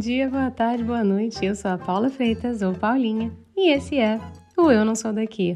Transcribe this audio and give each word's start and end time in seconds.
dia, 0.00 0.30
boa 0.30 0.50
tarde, 0.50 0.82
boa 0.82 1.04
noite. 1.04 1.44
Eu 1.44 1.54
sou 1.54 1.70
a 1.70 1.76
Paula 1.76 2.08
Freitas, 2.08 2.62
ou 2.62 2.72
Paulinha, 2.72 3.30
e 3.54 3.70
esse 3.70 3.98
é 3.98 4.18
o 4.56 4.70
Eu 4.70 4.82
Não 4.82 4.94
Sou 4.94 5.12
Daqui. 5.12 5.52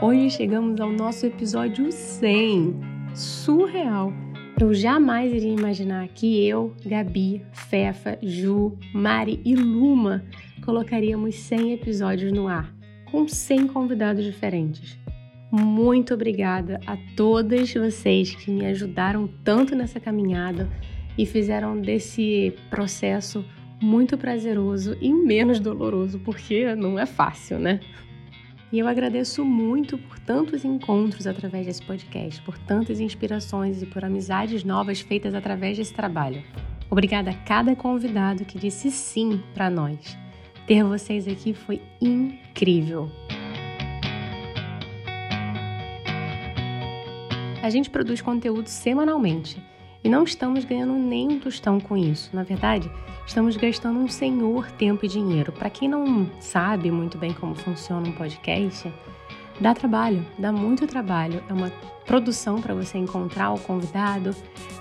Hoje 0.00 0.30
chegamos 0.30 0.80
ao 0.80 0.90
nosso 0.90 1.26
episódio 1.26 1.92
100. 1.92 2.74
Surreal! 3.14 4.10
Eu 4.58 4.72
jamais 4.72 5.30
iria 5.30 5.52
imaginar 5.52 6.08
que 6.08 6.46
eu, 6.46 6.74
Gabi, 6.86 7.44
Fefa, 7.52 8.16
Ju, 8.22 8.78
Mari 8.94 9.40
e 9.44 9.54
Luma 9.54 10.24
colocaríamos 10.64 11.34
100 11.34 11.72
episódios 11.74 12.32
no 12.32 12.48
ar, 12.48 12.72
com 13.10 13.28
100 13.28 13.68
convidados 13.68 14.24
diferentes. 14.24 14.98
Muito 15.50 16.14
obrigada 16.14 16.80
a 16.86 16.96
todas 17.14 17.74
vocês 17.74 18.34
que 18.34 18.50
me 18.50 18.64
ajudaram 18.64 19.28
tanto 19.44 19.74
nessa 19.74 20.00
caminhada 20.00 20.68
e 21.18 21.26
fizeram 21.26 21.78
desse 21.78 22.54
processo 22.70 23.44
muito 23.82 24.16
prazeroso 24.16 24.96
e 25.00 25.12
menos 25.12 25.60
doloroso, 25.60 26.18
porque 26.20 26.74
não 26.74 26.98
é 26.98 27.04
fácil, 27.04 27.58
né? 27.58 27.80
E 28.72 28.78
eu 28.78 28.88
agradeço 28.88 29.44
muito 29.44 29.98
por 29.98 30.18
tantos 30.20 30.64
encontros 30.64 31.26
através 31.26 31.66
desse 31.66 31.82
podcast, 31.82 32.40
por 32.40 32.56
tantas 32.56 33.00
inspirações 33.00 33.82
e 33.82 33.86
por 33.86 34.02
amizades 34.02 34.64
novas 34.64 35.00
feitas 35.00 35.34
através 35.34 35.76
desse 35.76 35.92
trabalho. 35.92 36.42
Obrigada 36.88 37.30
a 37.30 37.34
cada 37.34 37.76
convidado 37.76 38.46
que 38.46 38.58
disse 38.58 38.90
sim 38.90 39.42
para 39.52 39.68
nós. 39.68 40.16
Ter 40.66 40.84
vocês 40.84 41.26
aqui 41.26 41.52
foi 41.52 41.82
incrível. 42.00 43.10
A 47.60 47.68
gente 47.68 47.90
produz 47.90 48.20
conteúdo 48.20 48.68
semanalmente 48.68 49.62
e 50.04 50.08
não 50.08 50.22
estamos 50.22 50.64
ganhando 50.64 50.94
nem 50.94 51.28
um 51.28 51.38
tostão 51.40 51.80
com 51.80 51.96
isso. 51.96 52.30
Na 52.32 52.44
verdade, 52.44 52.90
estamos 53.26 53.56
gastando 53.56 53.98
um 53.98 54.08
senhor 54.08 54.70
tempo 54.72 55.04
e 55.04 55.08
dinheiro. 55.08 55.52
Para 55.52 55.70
quem 55.70 55.88
não 55.88 56.30
sabe 56.40 56.90
muito 56.90 57.18
bem 57.18 57.32
como 57.32 57.54
funciona 57.54 58.08
um 58.08 58.12
podcast, 58.12 58.92
dá 59.60 59.74
trabalho, 59.74 60.24
dá 60.38 60.52
muito 60.52 60.86
trabalho. 60.86 61.42
É 61.48 61.52
uma 61.52 61.70
produção 62.06 62.60
para 62.60 62.74
você 62.74 62.98
encontrar 62.98 63.52
o 63.52 63.58
convidado, 63.58 64.34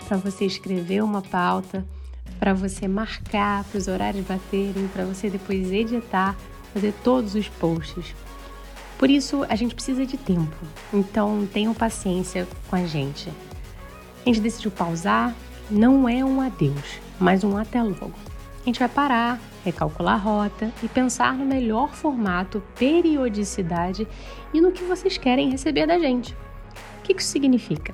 para 0.08 0.18
você 0.18 0.46
escrever 0.46 1.04
uma 1.04 1.22
pauta, 1.22 1.86
para 2.42 2.56
você 2.56 2.88
marcar, 2.88 3.64
para 3.66 3.78
os 3.78 3.88
horários 3.88 4.26
baterem, 4.26 4.88
para 4.88 5.06
você 5.06 5.30
depois 5.30 5.72
editar, 5.72 6.36
fazer 6.74 6.92
todos 7.04 7.36
os 7.36 7.48
posts. 7.48 8.16
Por 8.98 9.12
isso, 9.12 9.46
a 9.48 9.56
gente 9.56 9.76
precisa 9.76 10.08
de 10.08 10.18
tempo. 10.18 10.56
Então, 10.92 11.48
tenham 11.54 11.72
paciência 11.72 12.48
com 12.68 12.76
a 12.76 12.84
gente. 12.84 13.30
A 13.30 14.26
gente 14.26 14.40
decidiu 14.40 14.72
pausar, 14.72 15.36
não 15.70 16.10
é 16.10 16.26
um 16.26 16.42
adeus, 16.42 17.00
mas 17.20 17.44
um 17.44 17.56
até 17.58 17.80
logo. 17.84 18.12
A 18.60 18.66
gente 18.66 18.80
vai 18.80 18.90
parar, 18.90 19.40
recalcular 19.64 20.16
a 20.16 20.18
rota 20.18 20.74
e 20.82 20.88
pensar 20.88 21.36
no 21.36 21.46
melhor 21.46 21.94
formato, 21.94 22.64
periodicidade 22.76 24.08
e 24.52 24.60
no 24.60 24.72
que 24.72 24.84
vocês 24.84 25.16
querem 25.16 25.52
receber 25.52 25.86
da 25.86 26.00
gente. 26.00 26.34
O 26.34 27.04
que 27.04 27.14
isso 27.14 27.30
significa? 27.30 27.94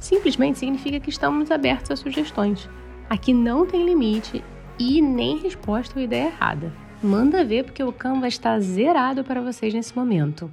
Simplesmente 0.00 0.58
significa 0.58 0.98
que 0.98 1.10
estamos 1.10 1.52
abertos 1.52 1.92
a 1.92 1.96
sugestões. 1.96 2.68
Aqui 3.08 3.32
não 3.32 3.64
tem 3.64 3.86
limite 3.86 4.44
e 4.78 5.00
nem 5.00 5.38
resposta 5.38 5.98
ou 5.98 6.04
ideia 6.04 6.26
errada. 6.26 6.70
Manda 7.02 7.42
ver 7.44 7.64
porque 7.64 7.82
o 7.82 7.90
Canva 7.92 8.28
está 8.28 8.60
zerado 8.60 9.24
para 9.24 9.40
vocês 9.40 9.72
nesse 9.72 9.96
momento. 9.96 10.52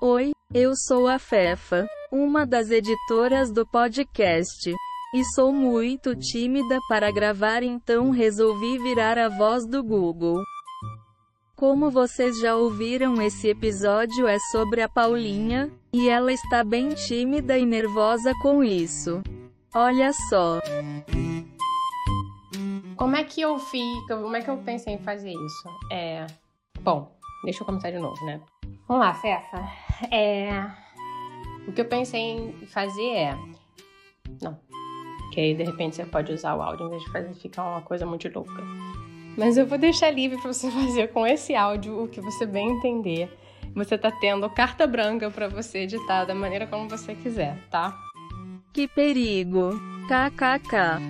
Oi, 0.02 0.32
eu 0.52 0.76
sou 0.76 1.08
a 1.08 1.18
Fefa, 1.18 1.86
uma 2.12 2.44
das 2.44 2.68
editoras 2.68 3.50
do 3.50 3.66
podcast. 3.66 4.70
E 5.14 5.24
sou 5.34 5.50
muito 5.50 6.14
tímida 6.14 6.78
para 6.90 7.10
gravar, 7.10 7.62
então 7.62 8.10
resolvi 8.10 8.76
virar 8.80 9.16
a 9.16 9.30
voz 9.30 9.64
do 9.64 9.82
Google. 9.82 10.42
Como 11.56 11.88
vocês 11.88 12.40
já 12.40 12.56
ouviram, 12.56 13.22
esse 13.22 13.48
episódio 13.48 14.26
é 14.26 14.38
sobre 14.50 14.82
a 14.82 14.88
Paulinha, 14.88 15.70
e 15.92 16.08
ela 16.08 16.32
está 16.32 16.64
bem 16.64 16.88
tímida 16.90 17.56
e 17.56 17.64
nervosa 17.64 18.34
com 18.42 18.64
isso. 18.64 19.22
Olha 19.72 20.12
só. 20.28 20.60
Como 22.96 23.14
é 23.14 23.22
que 23.22 23.40
eu 23.40 23.56
fico? 23.60 24.08
Como 24.08 24.34
é 24.34 24.42
que 24.42 24.50
eu 24.50 24.56
pensei 24.58 24.94
em 24.94 24.98
fazer 24.98 25.30
isso? 25.30 25.68
É. 25.92 26.26
Bom, 26.80 27.16
deixa 27.44 27.62
eu 27.62 27.66
começar 27.66 27.92
de 27.92 27.98
novo, 28.00 28.24
né? 28.26 28.40
Vamos 28.88 29.06
lá, 29.06 29.14
Fefa. 29.14 29.64
É. 30.10 30.66
O 31.68 31.72
que 31.72 31.80
eu 31.80 31.88
pensei 31.88 32.20
em 32.20 32.66
fazer 32.66 33.10
é. 33.10 33.38
Não. 34.42 34.58
Que 35.32 35.40
aí 35.40 35.54
de 35.54 35.62
repente 35.62 35.94
você 35.94 36.04
pode 36.04 36.32
usar 36.32 36.56
o 36.56 36.62
áudio 36.62 36.86
em 36.86 36.90
vez 36.90 37.04
de 37.04 37.12
fazer 37.12 37.32
ficar 37.34 37.62
uma 37.62 37.80
coisa 37.80 38.04
muito 38.04 38.28
louca. 38.28 38.60
Mas 39.36 39.56
eu 39.56 39.66
vou 39.66 39.78
deixar 39.78 40.10
livre 40.10 40.40
para 40.40 40.52
você 40.52 40.70
fazer 40.72 41.08
com 41.08 41.26
esse 41.26 41.54
áudio 41.54 42.04
o 42.04 42.08
que 42.08 42.20
você 42.20 42.46
bem 42.46 42.70
entender. 42.70 43.28
Você 43.74 43.98
tá 43.98 44.10
tendo 44.10 44.48
carta 44.48 44.86
branca 44.86 45.30
para 45.30 45.48
você 45.48 45.78
editar 45.78 46.24
da 46.24 46.34
maneira 46.34 46.66
como 46.66 46.88
você 46.88 47.14
quiser, 47.14 47.58
tá? 47.70 47.96
Que 48.72 48.86
perigo! 48.86 49.72
KKK. 50.06 51.00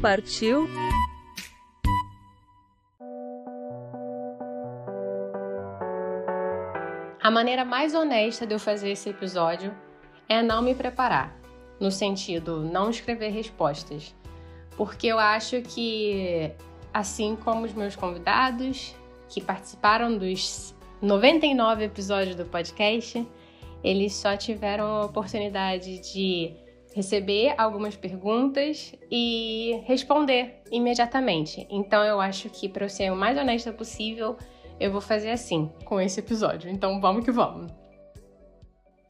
Partiu? 0.00 0.68
A 7.22 7.30
maneira 7.30 7.64
mais 7.64 7.94
honesta 7.94 8.46
de 8.46 8.54
eu 8.54 8.58
fazer 8.58 8.90
esse 8.90 9.10
episódio 9.10 9.72
é 10.28 10.42
não 10.42 10.62
me 10.62 10.74
preparar, 10.74 11.36
no 11.78 11.90
sentido 11.90 12.60
não 12.60 12.90
escrever 12.90 13.28
respostas, 13.28 14.14
porque 14.76 15.06
eu 15.06 15.18
acho 15.18 15.60
que 15.62 16.50
assim 16.92 17.36
como 17.36 17.64
os 17.64 17.72
meus 17.72 17.96
convidados 17.96 18.94
que 19.28 19.40
participaram 19.40 20.16
dos 20.16 20.74
99 21.00 21.84
episódios 21.84 22.36
do 22.36 22.44
podcast, 22.44 23.26
eles 23.82 24.14
só 24.14 24.36
tiveram 24.36 24.86
a 24.86 25.04
oportunidade 25.06 25.98
de 26.12 26.54
receber 26.94 27.54
algumas 27.56 27.96
perguntas 27.96 28.94
e 29.10 29.80
responder 29.86 30.62
imediatamente. 30.70 31.66
Então 31.70 32.04
eu 32.04 32.20
acho 32.20 32.50
que 32.50 32.68
para 32.68 32.84
eu 32.84 32.88
ser 32.88 33.10
o 33.10 33.16
mais 33.16 33.36
honesta 33.38 33.72
possível, 33.72 34.36
eu 34.78 34.92
vou 34.92 35.00
fazer 35.00 35.30
assim 35.30 35.70
com 35.84 36.00
esse 36.00 36.20
episódio. 36.20 36.70
Então 36.70 37.00
vamos 37.00 37.24
que 37.24 37.30
vamos. 37.30 37.81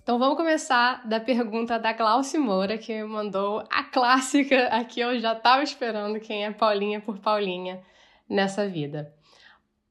Então 0.03 0.19
vamos 0.19 0.37
começar 0.37 1.07
da 1.07 1.21
pergunta 1.21 1.79
da 1.79 1.93
Glaucia 1.93 2.39
Moura, 2.39 2.77
que 2.77 2.93
me 2.93 3.05
mandou 3.05 3.63
a 3.71 3.85
clássica 3.85 4.67
aqui 4.67 4.99
eu 4.99 5.17
já 5.21 5.33
estava 5.33 5.63
esperando 5.63 6.19
quem 6.19 6.45
é 6.45 6.51
Paulinha 6.51 7.01
por 7.01 7.21
Paulinha 7.21 7.81
nessa 8.29 8.69
vida. 8.69 9.15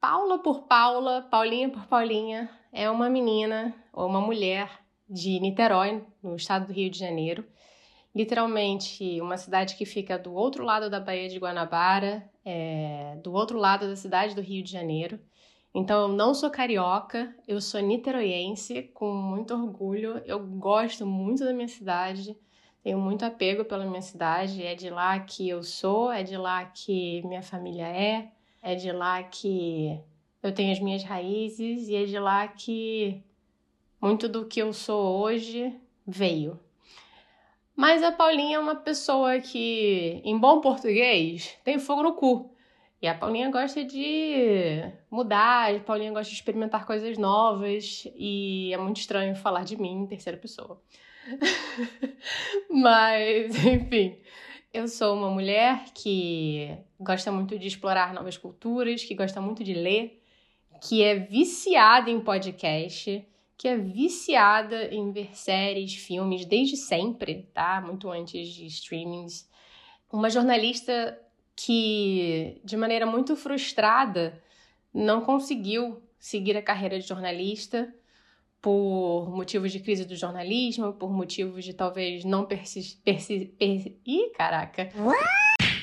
Paula 0.01 0.37
por 0.39 0.63
Paula, 0.63 1.25
Paulinha 1.31 1.69
por 1.69 1.85
Paulinha, 1.85 2.49
é 2.73 2.89
uma 2.89 3.09
menina 3.09 3.73
ou 3.93 4.05
uma 4.05 4.19
mulher 4.19 4.69
de 5.09 5.39
Niterói, 5.39 6.03
no 6.21 6.35
estado 6.35 6.67
do 6.67 6.73
Rio 6.73 6.89
de 6.89 6.99
Janeiro. 6.99 7.45
Literalmente 8.13 9.21
uma 9.21 9.37
cidade 9.37 9.77
que 9.77 9.85
fica 9.85 10.19
do 10.19 10.33
outro 10.33 10.65
lado 10.65 10.89
da 10.89 10.99
Baía 10.99 11.29
de 11.29 11.39
Guanabara, 11.39 12.29
é, 12.43 13.17
do 13.23 13.31
outro 13.31 13.57
lado 13.57 13.87
da 13.87 13.95
cidade 13.95 14.35
do 14.35 14.41
Rio 14.41 14.61
de 14.61 14.71
Janeiro. 14.73 15.17
Então, 15.73 16.01
eu 16.01 16.07
não 16.09 16.33
sou 16.33 16.49
carioca, 16.49 17.33
eu 17.47 17.61
sou 17.61 17.79
niteroiense, 17.79 18.83
com 18.93 19.13
muito 19.13 19.53
orgulho. 19.53 20.21
Eu 20.25 20.39
gosto 20.39 21.05
muito 21.05 21.45
da 21.45 21.53
minha 21.53 21.67
cidade, 21.67 22.37
tenho 22.83 22.99
muito 22.99 23.23
apego 23.23 23.63
pela 23.63 23.85
minha 23.85 24.01
cidade. 24.01 24.63
É 24.63 24.75
de 24.75 24.89
lá 24.89 25.19
que 25.19 25.47
eu 25.47 25.63
sou, 25.63 26.11
é 26.11 26.23
de 26.23 26.35
lá 26.35 26.65
que 26.65 27.21
minha 27.25 27.41
família 27.41 27.87
é, 27.87 28.31
é 28.61 28.75
de 28.75 28.91
lá 28.91 29.23
que 29.23 29.97
eu 30.43 30.53
tenho 30.53 30.71
as 30.71 30.79
minhas 30.79 31.03
raízes 31.03 31.87
e 31.87 31.95
é 31.95 32.05
de 32.05 32.19
lá 32.19 32.47
que 32.47 33.23
muito 34.01 34.27
do 34.27 34.45
que 34.45 34.61
eu 34.61 34.73
sou 34.73 35.21
hoje 35.21 35.73
veio. 36.05 36.59
Mas 37.75 38.03
a 38.03 38.11
Paulinha 38.11 38.57
é 38.57 38.59
uma 38.59 38.75
pessoa 38.75 39.39
que, 39.39 40.21
em 40.23 40.37
bom 40.37 40.59
português, 40.59 41.57
tem 41.63 41.79
fogo 41.79 42.03
no 42.03 42.13
cu. 42.13 42.50
E 43.01 43.07
a 43.07 43.15
Paulinha 43.15 43.49
gosta 43.49 43.83
de 43.83 44.83
mudar, 45.09 45.73
a 45.73 45.79
Paulinha 45.79 46.11
gosta 46.11 46.29
de 46.29 46.35
experimentar 46.35 46.85
coisas 46.85 47.17
novas 47.17 48.07
e 48.15 48.71
é 48.71 48.77
muito 48.77 48.97
estranho 48.97 49.35
falar 49.35 49.63
de 49.63 49.75
mim 49.75 50.03
em 50.03 50.07
terceira 50.07 50.37
pessoa. 50.37 50.79
Mas, 52.69 53.55
enfim, 53.65 54.17
eu 54.71 54.87
sou 54.87 55.15
uma 55.15 55.31
mulher 55.31 55.85
que 55.95 56.77
gosta 56.99 57.31
muito 57.31 57.57
de 57.57 57.67
explorar 57.67 58.13
novas 58.13 58.37
culturas, 58.37 59.03
que 59.03 59.15
gosta 59.15 59.41
muito 59.41 59.63
de 59.63 59.73
ler, 59.73 60.21
que 60.79 61.01
é 61.01 61.15
viciada 61.15 62.11
em 62.11 62.21
podcast, 62.21 63.27
que 63.57 63.67
é 63.67 63.77
viciada 63.77 64.93
em 64.93 65.11
ver 65.11 65.35
séries, 65.35 65.95
filmes 65.95 66.45
desde 66.45 66.77
sempre, 66.77 67.49
tá? 67.51 67.81
Muito 67.81 68.11
antes 68.11 68.47
de 68.47 68.67
streamings. 68.67 69.49
Uma 70.11 70.29
jornalista 70.29 71.17
que, 71.65 72.59
de 72.63 72.75
maneira 72.75 73.05
muito 73.05 73.35
frustrada, 73.35 74.41
não 74.93 75.21
conseguiu 75.21 76.01
seguir 76.17 76.57
a 76.57 76.61
carreira 76.61 76.99
de 76.99 77.07
jornalista 77.07 77.93
por 78.59 79.29
motivos 79.29 79.71
de 79.71 79.79
crise 79.79 80.05
do 80.05 80.15
jornalismo, 80.15 80.93
por 80.93 81.11
motivos 81.11 81.63
de 81.63 81.73
talvez 81.73 82.23
não 82.23 82.45
persistir. 82.45 83.01
Persi 83.03 83.53
per 83.57 83.95
Ih, 84.05 84.31
caraca! 84.35 84.89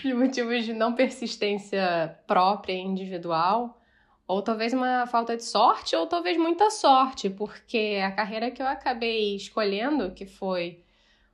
De 0.03 0.15
motivos 0.15 0.65
de 0.65 0.73
não 0.73 0.95
persistência 0.95 2.19
própria 2.27 2.73
e 2.73 2.79
individual, 2.79 3.81
ou 4.27 4.43
talvez 4.43 4.73
uma 4.73 5.07
falta 5.07 5.37
de 5.37 5.45
sorte, 5.45 5.95
ou 5.97 6.07
talvez 6.07 6.37
muita 6.37 6.71
sorte, 6.71 7.31
porque 7.31 8.01
a 8.05 8.11
carreira 8.11 8.51
que 8.51 8.63
eu 8.63 8.67
acabei 8.67 9.35
escolhendo, 9.35 10.13
que 10.13 10.27
foi 10.27 10.85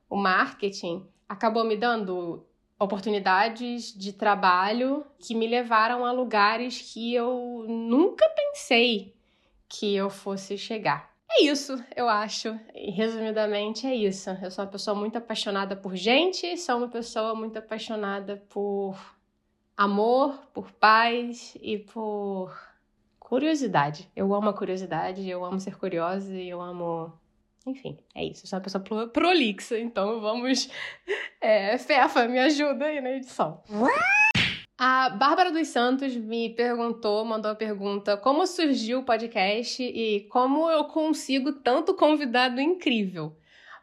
o 0.09 0.15
marketing, 0.15 1.05
acabou 1.27 1.63
me 1.63 1.77
dando 1.77 2.45
oportunidades 2.79 3.93
de 3.93 4.11
trabalho 4.13 5.05
que 5.19 5.33
me 5.33 5.47
levaram 5.47 6.05
a 6.05 6.11
lugares 6.11 6.93
que 6.93 7.13
eu 7.13 7.65
nunca 7.67 8.27
pensei 8.29 9.15
que 9.67 9.95
eu 9.95 10.09
fosse 10.09 10.57
chegar. 10.57 11.15
É 11.29 11.43
isso, 11.43 11.83
eu 11.95 12.07
acho. 12.07 12.57
E, 12.73 12.91
resumidamente, 12.91 13.87
é 13.87 13.95
isso. 13.95 14.29
Eu 14.41 14.51
sou 14.51 14.63
uma 14.63 14.71
pessoa 14.71 14.95
muito 14.95 15.17
apaixonada 15.17 15.75
por 15.75 15.95
gente, 15.95 16.55
sou 16.57 16.77
uma 16.77 16.87
pessoa 16.87 17.33
muito 17.33 17.57
apaixonada 17.57 18.37
por 18.49 18.97
amor, 19.75 20.37
por 20.53 20.71
paz 20.71 21.57
e 21.61 21.77
por 21.77 22.55
curiosidade. 23.19 24.09
Eu 24.15 24.33
amo 24.33 24.49
a 24.49 24.53
curiosidade, 24.53 25.27
eu 25.27 25.43
amo 25.43 25.59
ser 25.59 25.77
curiosa 25.77 26.33
e 26.33 26.49
eu 26.49 26.61
amo. 26.61 27.11
Enfim, 27.65 27.97
é 28.13 28.23
isso. 28.23 28.45
Eu 28.45 28.49
sou 28.49 28.57
uma 28.57 28.63
pessoa 28.63 29.07
prolixa, 29.07 29.79
então 29.79 30.21
vamos. 30.21 30.69
É, 31.41 31.77
Fefa, 31.77 32.27
me 32.27 32.39
ajuda 32.39 32.85
aí 32.85 33.01
na 33.01 33.11
edição. 33.11 33.63
A 34.77 35.09
Bárbara 35.09 35.51
dos 35.51 35.69
Santos 35.69 36.15
me 36.15 36.49
perguntou, 36.49 37.23
mandou 37.23 37.51
a 37.51 37.55
pergunta: 37.55 38.17
como 38.17 38.45
surgiu 38.45 38.99
o 38.99 39.03
podcast 39.03 39.81
e 39.81 40.27
como 40.29 40.69
eu 40.69 40.85
consigo 40.85 41.53
tanto 41.53 41.95
convidado 41.95 42.59
incrível? 42.59 43.35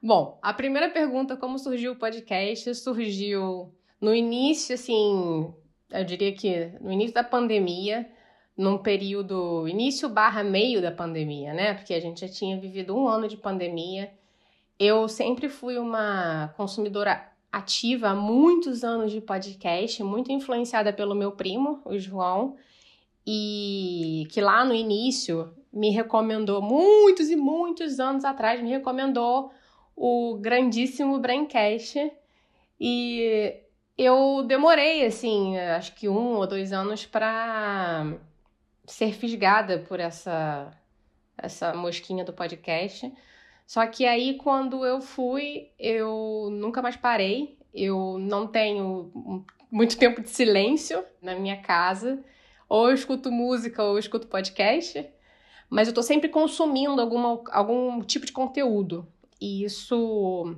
Bom, 0.03 0.39
a 0.43 0.53
primeira 0.53 0.91
pergunta, 0.91 1.37
como 1.37 1.59
surgiu 1.59 1.93
o 1.93 1.97
podcast, 1.97 2.75
surgiu 2.75 3.73
no 4.01 4.15
início, 4.15 4.75
assim, 4.75 5.55
eu 5.91 6.05
diria 6.05 6.33
que 6.35 6.73
no 6.81 6.93
início 6.93 7.15
da 7.15 7.23
pandemia, 7.23 8.11
num 8.57 8.79
período 8.79 9.67
início 9.67 10.09
barra 10.09 10.43
meio 10.43 10.83
da 10.83 10.91
pandemia, 10.91 11.55
né? 11.55 11.75
Porque 11.75 11.95
a 11.95 12.01
gente 12.01 12.21
já 12.21 12.29
tinha 12.29 12.59
vivido 12.59 12.97
um 12.97 13.09
ano 13.09 13.27
de 13.27 13.37
pandemia. 13.37 14.13
Eu 14.79 15.09
sempre 15.09 15.49
fui 15.49 15.79
uma 15.79 16.49
consumidora 16.57 17.33
ativa 17.51 18.09
há 18.09 18.15
muitos 18.15 18.83
anos 18.83 19.13
de 19.13 19.21
podcast, 19.21 20.03
muito 20.03 20.33
influenciada 20.33 20.93
pelo 20.93 21.15
meu 21.15 21.33
primo, 21.33 21.83
o 21.85 21.99
João, 21.99 22.57
e 23.27 24.27
que 24.31 24.41
lá 24.41 24.65
no 24.65 24.75
início 24.75 25.53
me 25.73 25.91
recomendou, 25.91 26.61
muitos 26.61 27.31
e 27.31 27.37
muitos 27.37 28.01
anos 28.01 28.25
atrás, 28.25 28.63
me 28.63 28.71
recomendou 28.71 29.53
o 29.97 30.37
grandíssimo 30.41 31.19
Braincast. 31.19 32.11
E 32.81 33.55
eu 33.97 34.43
demorei, 34.47 35.07
assim, 35.07 35.59
acho 35.59 35.95
que 35.95 36.09
um 36.09 36.37
ou 36.37 36.47
dois 36.47 36.73
anos 36.73 37.07
para 37.07 38.13
ser 38.93 39.13
fisgada 39.15 39.79
por 39.89 39.99
essa, 39.99 40.71
essa 41.37 41.73
mosquinha 41.75 42.25
do 42.25 42.33
podcast. 42.33 43.13
Só 43.67 43.87
que 43.87 44.05
aí, 44.05 44.37
quando 44.37 44.85
eu 44.85 45.01
fui, 45.01 45.71
eu 45.79 46.49
nunca 46.51 46.83
mais 46.83 46.97
parei. 46.97 47.59
Eu 47.73 48.19
não 48.19 48.47
tenho 48.47 49.45
muito 49.71 49.97
tempo 49.97 50.21
de 50.21 50.29
silêncio 50.29 51.03
na 51.23 51.35
minha 51.35 51.57
casa. 51.63 52.23
Ou 52.69 52.89
eu 52.89 52.95
escuto 52.95 53.33
música 53.33 53.83
ou 53.83 53.95
eu 53.95 53.99
escuto 53.99 54.27
podcast. 54.27 55.09
Mas 55.71 55.89
eu 55.89 55.95
tô 55.95 56.03
sempre 56.03 56.29
consumindo 56.29 57.01
alguma, 57.01 57.43
algum 57.51 58.03
tipo 58.03 58.27
de 58.27 58.33
conteúdo. 58.33 59.09
E 59.41 59.65
isso 59.65 60.55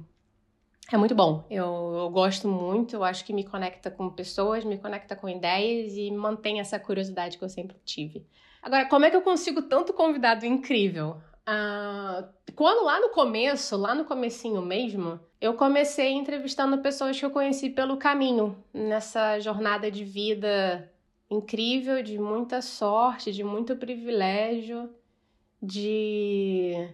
é 0.92 0.96
muito 0.96 1.14
bom. 1.14 1.44
Eu, 1.50 1.94
eu 1.96 2.10
gosto 2.10 2.46
muito. 2.46 2.96
Eu 2.96 3.04
acho 3.04 3.24
que 3.24 3.32
me 3.32 3.44
conecta 3.44 3.90
com 3.90 4.10
pessoas, 4.10 4.64
me 4.64 4.78
conecta 4.78 5.16
com 5.16 5.28
ideias 5.28 5.94
e 5.96 6.10
mantém 6.10 6.60
essa 6.60 6.78
curiosidade 6.78 7.38
que 7.38 7.44
eu 7.44 7.48
sempre 7.48 7.76
tive. 7.84 8.26
Agora, 8.62 8.86
como 8.86 9.04
é 9.04 9.10
que 9.10 9.16
eu 9.16 9.22
consigo 9.22 9.62
tanto 9.62 9.92
convidado 9.92 10.46
incrível? 10.46 11.16
Ah, 11.46 12.24
quando 12.54 12.84
lá 12.84 13.00
no 13.00 13.10
começo, 13.10 13.76
lá 13.76 13.94
no 13.94 14.04
comecinho 14.04 14.62
mesmo, 14.62 15.20
eu 15.40 15.54
comecei 15.54 16.12
entrevistando 16.12 16.78
pessoas 16.78 17.18
que 17.18 17.24
eu 17.24 17.30
conheci 17.30 17.70
pelo 17.70 17.96
caminho, 17.96 18.56
nessa 18.72 19.38
jornada 19.40 19.90
de 19.90 20.04
vida 20.04 20.90
incrível, 21.30 22.02
de 22.02 22.18
muita 22.18 22.62
sorte, 22.62 23.32
de 23.32 23.44
muito 23.44 23.76
privilégio, 23.76 24.90
de 25.62 26.88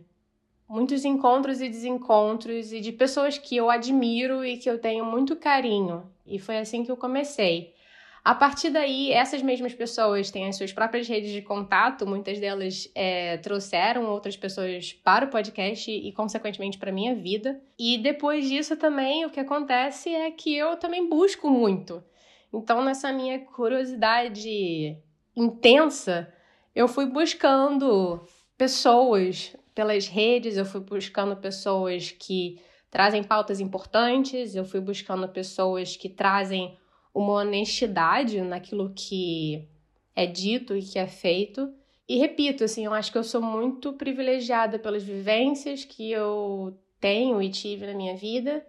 muitos 0.71 1.05
encontros 1.05 1.61
e 1.61 1.69
desencontros 1.69 2.73
e 2.73 2.81
de 2.81 2.93
pessoas 2.93 3.37
que 3.37 3.57
eu 3.57 3.69
admiro 3.69 4.45
e 4.45 4.57
que 4.57 4.71
eu 4.71 4.79
tenho 4.79 5.05
muito 5.05 5.35
carinho. 5.35 6.09
E 6.25 6.39
foi 6.39 6.59
assim 6.59 6.85
que 6.85 6.91
eu 6.93 6.97
comecei. 6.97 7.75
A 8.23 8.35
partir 8.37 8.71
daí, 8.71 9.11
essas 9.11 9.43
mesmas 9.43 9.75
pessoas 9.75 10.31
têm 10.31 10.47
as 10.47 10.57
suas 10.57 10.73
próprias 10.73 11.09
redes 11.09 11.33
de 11.33 11.43
contato, 11.43 12.07
muitas 12.07 12.39
delas 12.39 12.89
é, 12.95 13.39
trouxeram 13.39 14.07
outras 14.07 14.37
pessoas 14.37 14.93
para 14.93 15.25
o 15.25 15.29
podcast 15.29 15.91
e, 15.91 16.13
consequentemente, 16.13 16.79
para 16.79 16.91
a 16.91 16.95
minha 16.95 17.17
vida. 17.17 17.61
E 17.77 17.99
depois 17.99 18.49
disso 18.49 18.77
também, 18.77 19.25
o 19.25 19.31
que 19.31 19.41
acontece 19.41 20.11
é 20.11 20.31
que 20.31 20.55
eu 20.55 20.77
também 20.77 21.09
busco 21.09 21.51
muito. 21.51 22.05
Então, 22.53 22.85
nessa 22.85 23.11
minha 23.13 23.41
curiosidade 23.41 24.97
intensa, 25.35 26.33
eu 26.77 26.87
fui 26.87 27.07
buscando 27.07 28.21
pessoas 28.57 29.57
pelas 29.81 30.07
redes, 30.07 30.59
eu 30.59 30.67
fui 30.67 30.83
buscando 30.83 31.35
pessoas 31.35 32.11
que 32.11 32.61
trazem 32.91 33.25
pautas 33.25 33.61
importantes, 33.61 34.55
eu 34.55 34.63
fui 34.63 34.79
buscando 34.79 35.27
pessoas 35.27 35.97
que 35.97 36.07
trazem 36.07 36.77
uma 37.15 37.33
honestidade 37.33 38.43
naquilo 38.43 38.93
que 38.95 39.67
é 40.15 40.27
dito 40.27 40.77
e 40.77 40.83
que 40.83 40.99
é 40.99 41.07
feito. 41.07 41.73
E 42.07 42.19
repito, 42.19 42.63
assim, 42.63 42.85
eu 42.85 42.93
acho 42.93 43.11
que 43.11 43.17
eu 43.17 43.25
sou 43.25 43.41
muito 43.41 43.95
privilegiada 43.95 44.79
pelas 44.79 45.03
vivências 45.03 45.83
que 45.83 46.13
eu 46.13 46.79
tenho 47.01 47.41
e 47.41 47.49
tive 47.49 47.87
na 47.87 47.95
minha 47.95 48.15
vida 48.15 48.63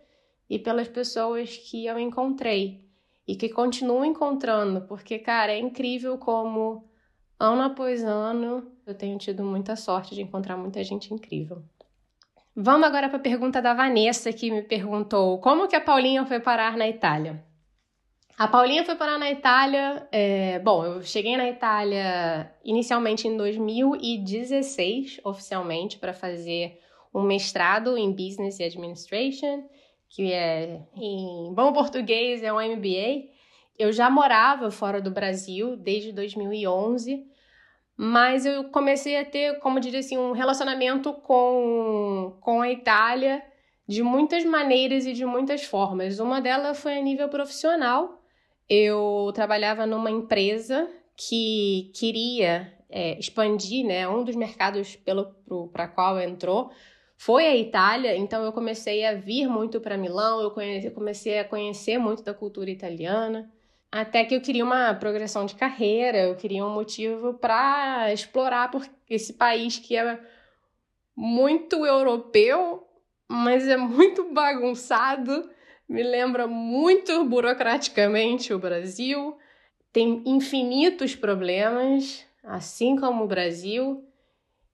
e 0.50 0.58
pelas 0.58 0.88
pessoas 0.88 1.58
que 1.58 1.88
eu 1.88 2.00
encontrei 2.00 2.86
e 3.28 3.36
que 3.36 3.50
continuo 3.50 4.06
encontrando, 4.06 4.88
porque, 4.88 5.20
cara, 5.20 5.52
é 5.52 5.60
incrível 5.60 6.18
como 6.18 6.90
ano 7.38 7.64
após 7.64 8.02
ano 8.02 8.72
eu 8.92 8.98
tenho 8.98 9.18
tido 9.18 9.44
muita 9.44 9.76
sorte 9.76 10.14
de 10.14 10.22
encontrar 10.22 10.58
muita 10.58 10.84
gente 10.84 11.14
incrível. 11.14 11.64
Vamos 12.56 12.86
agora 12.86 13.08
para 13.08 13.18
a 13.18 13.22
pergunta 13.22 13.62
da 13.62 13.74
Vanessa, 13.74 14.32
que 14.34 14.52
me 14.52 14.62
perguntou 14.62 15.40
como 15.40 15.68
que 15.68 15.76
a 15.76 15.82
Paulinha 15.82 16.26
foi 16.26 16.40
parar 16.40 16.78
na 16.78 16.88
Itália. 16.88 17.44
A 18.38 18.48
Paulinha 18.48 18.84
foi 18.84 18.96
parar 18.96 19.18
na 19.18 19.32
Itália. 19.32 20.08
É, 20.12 20.60
bom, 20.60 20.84
eu 20.84 21.02
cheguei 21.04 21.38
na 21.38 21.48
Itália 21.48 22.52
inicialmente 22.64 23.28
em 23.28 23.38
2016, 23.38 25.22
oficialmente, 25.24 25.98
para 25.98 26.14
fazer 26.14 26.80
um 27.14 27.22
mestrado 27.22 27.98
em 27.98 28.12
Business 28.12 28.60
Administration, 28.60 29.64
que 30.10 30.34
é, 30.34 30.82
em 30.96 31.54
bom 31.54 31.72
português, 31.72 32.44
é 32.44 32.52
um 32.52 32.60
MBA. 32.60 33.30
Eu 33.78 33.94
já 33.94 34.10
morava 34.10 34.70
fora 34.72 35.02
do 35.02 35.12
Brasil 35.12 35.78
desde 35.78 36.12
2011, 36.12 37.31
mas 37.98 38.46
eu 38.46 38.66
comecei 38.66 39.18
a 39.18 39.26
ter, 39.26 39.60
como 39.60 39.80
diria 39.80 40.00
assim, 40.00 40.18
um 40.18 40.32
relacionamento 40.32 41.14
com, 41.14 42.38
com 42.42 42.62
a 42.62 42.72
Itália 42.72 43.44
de 43.88 44.02
muitas 44.02 44.46
maneiras 44.46 45.06
e 45.06 45.14
de 45.14 45.26
muitas 45.26 45.64
formas. 45.64 46.20
Uma 46.20 46.40
delas 46.40 46.80
foi 46.80 46.98
a 46.98 47.02
nível 47.02 47.28
profissional, 47.30 48.22
eu 48.70 49.32
trabalhava 49.34 49.86
numa 49.86 50.10
empresa 50.10 50.90
que 51.16 51.92
queria 51.94 52.74
é, 52.90 53.20
expandir, 53.20 53.86
né? 53.86 54.08
Um 54.08 54.24
dos 54.24 54.36
mercados 54.36 54.98
para 55.72 55.88
qual 55.88 56.20
entrou 56.20 56.72
foi 57.18 57.46
a 57.46 57.56
Itália, 57.56 58.16
então 58.18 58.44
eu 58.44 58.52
comecei 58.52 59.06
a 59.06 59.14
vir 59.14 59.48
muito 59.48 59.80
para 59.80 59.98
Milão, 59.98 60.42
eu, 60.42 60.50
conheci, 60.50 60.90
comecei 60.90 61.38
a 61.38 61.46
conhecer 61.46 62.00
muito 62.00 62.24
da 62.24 62.34
cultura 62.34 62.72
italiana. 62.72 63.52
Até 63.92 64.24
que 64.24 64.34
eu 64.34 64.42
queria 64.42 64.64
uma 64.64 64.94
progressão 64.94 65.46
de 65.46 65.54
carreira, 65.54 66.20
eu 66.20 66.36
queria 66.36 66.66
um 66.66 66.74
motivo 66.74 67.34
para 67.34 68.14
explorar 68.14 68.72
esse 69.10 69.34
país 69.34 69.78
que 69.78 69.98
é 69.98 70.18
muito 71.14 71.86
europeu, 71.86 72.88
mas 73.28 73.68
é 73.68 73.76
muito 73.76 74.24
bagunçado, 74.32 75.50
me 75.90 76.04
lembra 76.04 76.48
muito 76.48 77.26
burocraticamente 77.26 78.54
o 78.54 78.60
Brasil, 78.60 79.38
tem 79.92 80.24
infinitos 80.26 81.14
problemas, 81.14 82.26
assim 82.44 82.96
como 82.96 83.26
o 83.26 83.28
Brasil, 83.28 84.06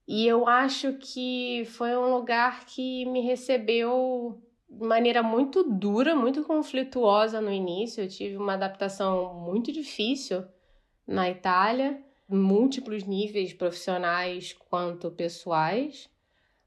e 0.07 0.27
eu 0.27 0.47
acho 0.47 0.93
que 0.93 1.65
foi 1.71 1.97
um 1.97 2.13
lugar 2.13 2.65
que 2.65 3.03
me 3.07 3.21
recebeu 3.21 4.39
maneira 4.69 5.23
muito 5.23 5.63
dura, 5.63 6.15
muito 6.15 6.43
conflituosa 6.43 7.39
no 7.39 7.51
início. 7.51 8.03
Eu 8.03 8.07
tive 8.07 8.37
uma 8.37 8.53
adaptação 8.53 9.33
muito 9.33 9.71
difícil 9.71 10.43
na 11.05 11.29
Itália, 11.29 12.01
múltiplos 12.27 13.03
níveis 13.03 13.53
profissionais 13.53 14.53
quanto 14.53 15.09
pessoais, 15.11 16.09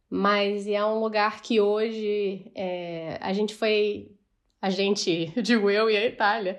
mas 0.08 0.66
é 0.66 0.84
um 0.84 0.98
lugar 0.98 1.42
que 1.42 1.60
hoje 1.60 2.50
é, 2.54 3.18
a 3.20 3.32
gente 3.32 3.54
foi, 3.54 4.16
a 4.60 4.70
gente, 4.70 5.26
digo 5.42 5.70
eu 5.70 5.90
e 5.90 5.96
a 5.96 6.06
Itália, 6.06 6.58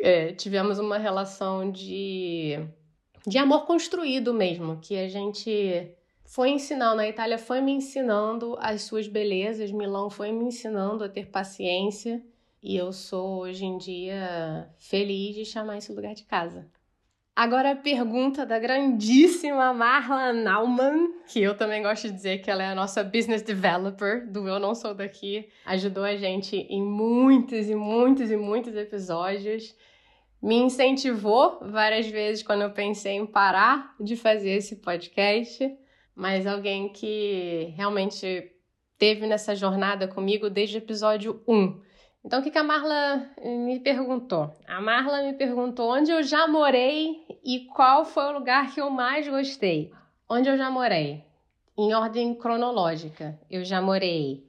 é, 0.00 0.32
tivemos 0.32 0.78
uma 0.78 0.96
relação 0.96 1.70
de, 1.70 2.58
de 3.26 3.38
amor 3.38 3.66
construído 3.66 4.32
mesmo, 4.32 4.80
que 4.80 4.96
a 4.96 5.08
gente 5.08 5.94
foi 6.32 6.48
ensinando, 6.48 7.02
a 7.02 7.06
Itália 7.06 7.36
foi 7.36 7.60
me 7.60 7.72
ensinando 7.72 8.56
as 8.58 8.80
suas 8.84 9.06
belezas, 9.06 9.70
Milão 9.70 10.08
foi 10.08 10.32
me 10.32 10.46
ensinando 10.46 11.04
a 11.04 11.08
ter 11.08 11.26
paciência 11.26 12.22
e 12.62 12.74
eu 12.74 12.90
sou 12.90 13.40
hoje 13.40 13.66
em 13.66 13.76
dia 13.76 14.66
feliz 14.78 15.34
de 15.34 15.44
chamar 15.44 15.76
esse 15.76 15.92
lugar 15.92 16.14
de 16.14 16.24
casa. 16.24 16.66
Agora 17.36 17.72
a 17.72 17.76
pergunta 17.76 18.46
da 18.46 18.58
grandíssima 18.58 19.74
Marla 19.74 20.32
Naumann, 20.32 21.20
que 21.26 21.42
eu 21.42 21.54
também 21.54 21.82
gosto 21.82 22.08
de 22.08 22.14
dizer 22.14 22.38
que 22.38 22.50
ela 22.50 22.62
é 22.62 22.68
a 22.68 22.74
nossa 22.74 23.04
business 23.04 23.42
developer 23.42 24.26
do 24.32 24.48
Eu 24.48 24.58
Não 24.58 24.74
Sou 24.74 24.94
Daqui, 24.94 25.50
ajudou 25.66 26.04
a 26.04 26.16
gente 26.16 26.56
em 26.56 26.82
muitos 26.82 27.68
e 27.68 27.74
muitos 27.74 28.30
e 28.30 28.38
muitos 28.38 28.74
episódios, 28.74 29.76
me 30.40 30.56
incentivou 30.56 31.58
várias 31.60 32.06
vezes 32.06 32.42
quando 32.42 32.62
eu 32.62 32.70
pensei 32.70 33.16
em 33.16 33.26
parar 33.26 33.94
de 34.00 34.16
fazer 34.16 34.52
esse 34.52 34.76
podcast 34.76 35.81
mas 36.14 36.46
alguém 36.46 36.88
que 36.88 37.72
realmente 37.76 38.52
teve 38.98 39.26
nessa 39.26 39.54
jornada 39.54 40.06
comigo 40.06 40.48
desde 40.48 40.76
o 40.76 40.78
episódio 40.78 41.42
1. 41.48 41.80
Então, 42.24 42.38
o 42.38 42.42
que, 42.42 42.56
a 42.56 42.62
Marla 42.62 43.28
me 43.44 43.80
perguntou? 43.80 44.54
A 44.66 44.80
Marla 44.80 45.22
me 45.22 45.32
perguntou 45.32 45.90
onde 45.90 46.12
eu 46.12 46.22
já 46.22 46.46
morei 46.46 47.26
e 47.44 47.66
qual 47.66 48.04
foi 48.04 48.24
o 48.26 48.38
lugar 48.38 48.72
que 48.72 48.80
eu 48.80 48.90
mais 48.90 49.26
gostei. 49.26 49.92
Onde 50.28 50.48
eu 50.48 50.56
já 50.56 50.70
morei? 50.70 51.24
Em 51.76 51.92
ordem 51.94 52.32
cronológica. 52.34 53.36
Eu 53.50 53.64
já 53.64 53.82
morei, 53.82 54.46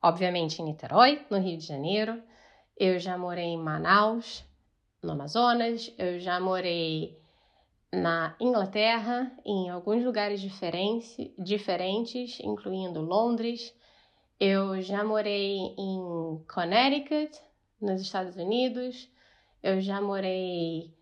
obviamente, 0.00 0.62
em 0.62 0.66
Niterói, 0.66 1.26
no 1.28 1.38
Rio 1.38 1.58
de 1.58 1.66
Janeiro. 1.66 2.22
Eu 2.76 3.00
já 3.00 3.18
morei 3.18 3.46
em 3.46 3.58
Manaus, 3.58 4.44
no 5.02 5.12
Amazonas. 5.12 5.92
Eu 5.98 6.20
já 6.20 6.38
morei 6.38 7.18
na 7.94 8.34
Inglaterra, 8.40 9.32
em 9.44 9.70
alguns 9.70 10.04
lugares 10.04 10.40
diferentes, 10.40 12.40
incluindo 12.40 13.00
Londres. 13.00 13.74
Eu 14.38 14.80
já 14.82 15.04
morei 15.04 15.74
em 15.78 16.44
Connecticut, 16.52 17.30
nos 17.80 18.00
Estados 18.00 18.36
Unidos. 18.36 19.08
Eu 19.62 19.80
já 19.80 20.00
morei 20.00 20.92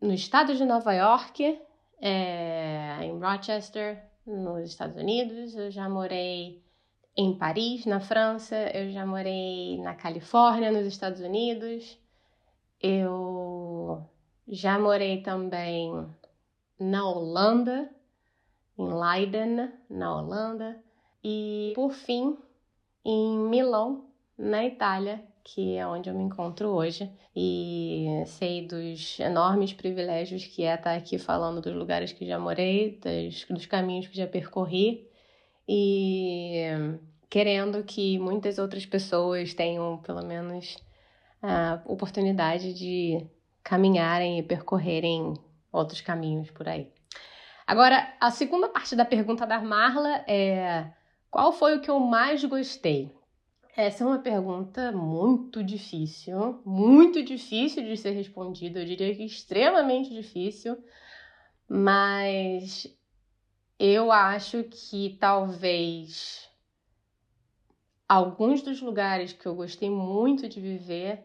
no 0.00 0.12
estado 0.12 0.54
de 0.54 0.64
Nova 0.64 0.92
York, 0.92 1.60
é, 2.00 2.98
em 3.02 3.18
Rochester, 3.18 4.02
nos 4.26 4.70
Estados 4.70 4.96
Unidos. 4.96 5.54
Eu 5.54 5.70
já 5.70 5.88
morei 5.88 6.62
em 7.16 7.36
Paris, 7.36 7.84
na 7.84 8.00
França. 8.00 8.56
Eu 8.74 8.90
já 8.90 9.04
morei 9.04 9.78
na 9.78 9.94
Califórnia, 9.94 10.70
nos 10.70 10.86
Estados 10.86 11.20
Unidos. 11.20 11.98
Eu 12.80 14.04
já 14.48 14.78
morei 14.78 15.22
também 15.22 16.08
na 16.78 17.08
Holanda, 17.08 17.90
em 18.78 18.88
Leiden, 18.92 19.72
na 19.90 20.16
Holanda, 20.16 20.80
e 21.22 21.72
por 21.74 21.92
fim 21.92 22.36
em 23.04 23.38
Milão, 23.38 24.06
na 24.36 24.64
Itália, 24.64 25.24
que 25.42 25.76
é 25.76 25.86
onde 25.86 26.10
eu 26.10 26.14
me 26.14 26.22
encontro 26.22 26.68
hoje, 26.68 27.10
e 27.34 28.22
sei 28.26 28.66
dos 28.66 29.18
enormes 29.18 29.72
privilégios 29.72 30.44
que 30.44 30.62
é 30.62 30.74
estar 30.74 30.94
aqui 30.94 31.18
falando 31.18 31.60
dos 31.60 31.74
lugares 31.74 32.12
que 32.12 32.26
já 32.26 32.38
morei, 32.38 33.00
dos, 33.50 33.66
caminhos 33.66 34.06
que 34.06 34.16
já 34.16 34.26
percorri, 34.26 35.08
e 35.66 36.64
querendo 37.28 37.82
que 37.82 38.18
muitas 38.18 38.58
outras 38.58 38.86
pessoas 38.86 39.54
tenham 39.54 39.98
pelo 39.98 40.24
menos 40.24 40.76
a 41.42 41.80
oportunidade 41.86 42.74
de 42.74 43.26
caminharem 43.62 44.38
e 44.38 44.42
percorrerem 44.42 45.34
outros 45.72 46.00
caminhos 46.00 46.50
por 46.50 46.68
aí. 46.68 46.90
Agora, 47.66 48.14
a 48.20 48.30
segunda 48.30 48.68
parte 48.68 48.96
da 48.96 49.04
pergunta 49.04 49.46
da 49.46 49.60
Marla 49.60 50.24
é: 50.26 50.90
qual 51.30 51.52
foi 51.52 51.76
o 51.76 51.80
que 51.80 51.90
eu 51.90 52.00
mais 52.00 52.44
gostei? 52.44 53.14
Essa 53.76 54.02
é 54.02 54.06
uma 54.06 54.18
pergunta 54.18 54.90
muito 54.90 55.62
difícil, 55.62 56.60
muito 56.64 57.22
difícil 57.22 57.84
de 57.84 57.96
ser 57.96 58.10
respondida, 58.10 58.80
eu 58.80 58.84
diria 58.84 59.14
que 59.14 59.22
extremamente 59.22 60.12
difícil, 60.12 60.82
mas 61.68 62.92
eu 63.78 64.10
acho 64.10 64.64
que 64.64 65.16
talvez 65.20 66.50
alguns 68.08 68.62
dos 68.62 68.80
lugares 68.80 69.32
que 69.32 69.46
eu 69.46 69.54
gostei 69.54 69.90
muito 69.90 70.48
de 70.48 70.60
viver 70.60 71.22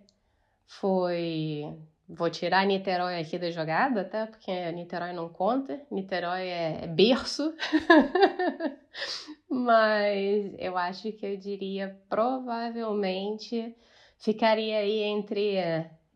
foi 0.67 1.75
Vou 2.07 2.29
tirar 2.29 2.65
Niterói 2.65 3.19
aqui 3.19 3.38
da 3.39 3.50
jogada, 3.50 4.03
tá? 4.03 4.27
Porque 4.27 4.72
Niterói 4.72 5.13
não 5.13 5.29
conta. 5.29 5.81
Niterói 5.89 6.48
é, 6.48 6.83
é 6.83 6.88
berço. 6.88 7.53
Mas 9.50 10.53
eu 10.57 10.77
acho 10.77 11.12
que 11.13 11.25
eu 11.25 11.38
diria 11.38 11.98
provavelmente 12.10 13.75
ficaria 14.17 14.77
aí 14.79 15.00
entre. 15.00 15.55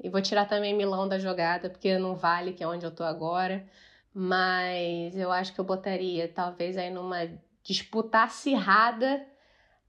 E 0.03 0.09
vou 0.09 0.21
tirar 0.21 0.45
também 0.45 0.75
Milão 0.75 1.07
da 1.07 1.17
jogada, 1.17 1.69
porque 1.69 1.97
não 1.97 2.15
vale, 2.15 2.53
que 2.53 2.63
é 2.63 2.67
onde 2.67 2.85
eu 2.85 2.93
tô 2.93 3.03
agora. 3.03 3.65
Mas 4.13 5.15
eu 5.15 5.31
acho 5.31 5.53
que 5.53 5.59
eu 5.59 5.65
botaria 5.65 6.27
talvez 6.27 6.77
aí 6.77 6.89
numa 6.89 7.29
disputa 7.63 8.23
acirrada 8.23 9.25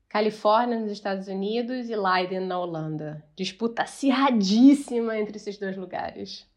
Califórnia 0.08 0.78
nos 0.78 0.90
Estados 0.90 1.28
Unidos 1.28 1.90
e 1.90 1.94
Leiden 1.94 2.40
na 2.40 2.58
Holanda. 2.58 3.22
Disputa 3.36 3.82
acirradíssima 3.82 5.18
entre 5.18 5.36
esses 5.36 5.58
dois 5.58 5.76
lugares. 5.76 6.48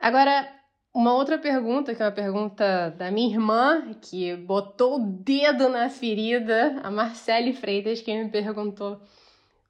Agora, 0.00 0.52
uma 0.92 1.14
outra 1.14 1.38
pergunta, 1.38 1.94
que 1.94 2.02
é 2.02 2.06
uma 2.06 2.12
pergunta 2.12 2.90
da 2.90 3.10
minha 3.10 3.32
irmã, 3.32 3.94
que 3.94 4.34
botou 4.34 4.96
o 4.96 5.06
dedo 5.06 5.68
na 5.68 5.88
ferida, 5.88 6.80
a 6.82 6.90
Marcele 6.90 7.52
Freitas, 7.52 8.02
que 8.02 8.12
me 8.12 8.28
perguntou: 8.28 9.00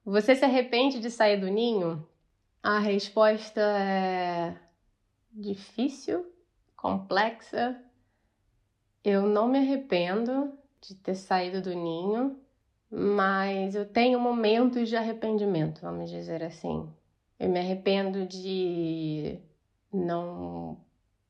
Você 0.02 0.34
se 0.34 0.44
arrepende 0.44 1.00
de 1.00 1.10
sair 1.10 1.36
do 1.36 1.48
ninho? 1.48 2.08
A 2.62 2.78
resposta 2.78 3.60
é 3.60 4.56
difícil, 5.30 6.24
complexa. 6.74 7.78
Eu 9.04 9.26
não 9.26 9.48
me 9.48 9.58
arrependo 9.58 10.56
de 10.82 10.94
ter 10.96 11.14
saído 11.14 11.62
do 11.62 11.74
ninho, 11.74 12.38
mas 12.90 13.74
eu 13.74 13.86
tenho 13.86 14.20
momentos 14.20 14.88
de 14.88 14.96
arrependimento, 14.96 15.80
vamos 15.80 16.10
dizer 16.10 16.42
assim. 16.42 16.92
Eu 17.38 17.48
me 17.48 17.58
arrependo 17.58 18.26
de 18.26 19.38
não 19.92 20.78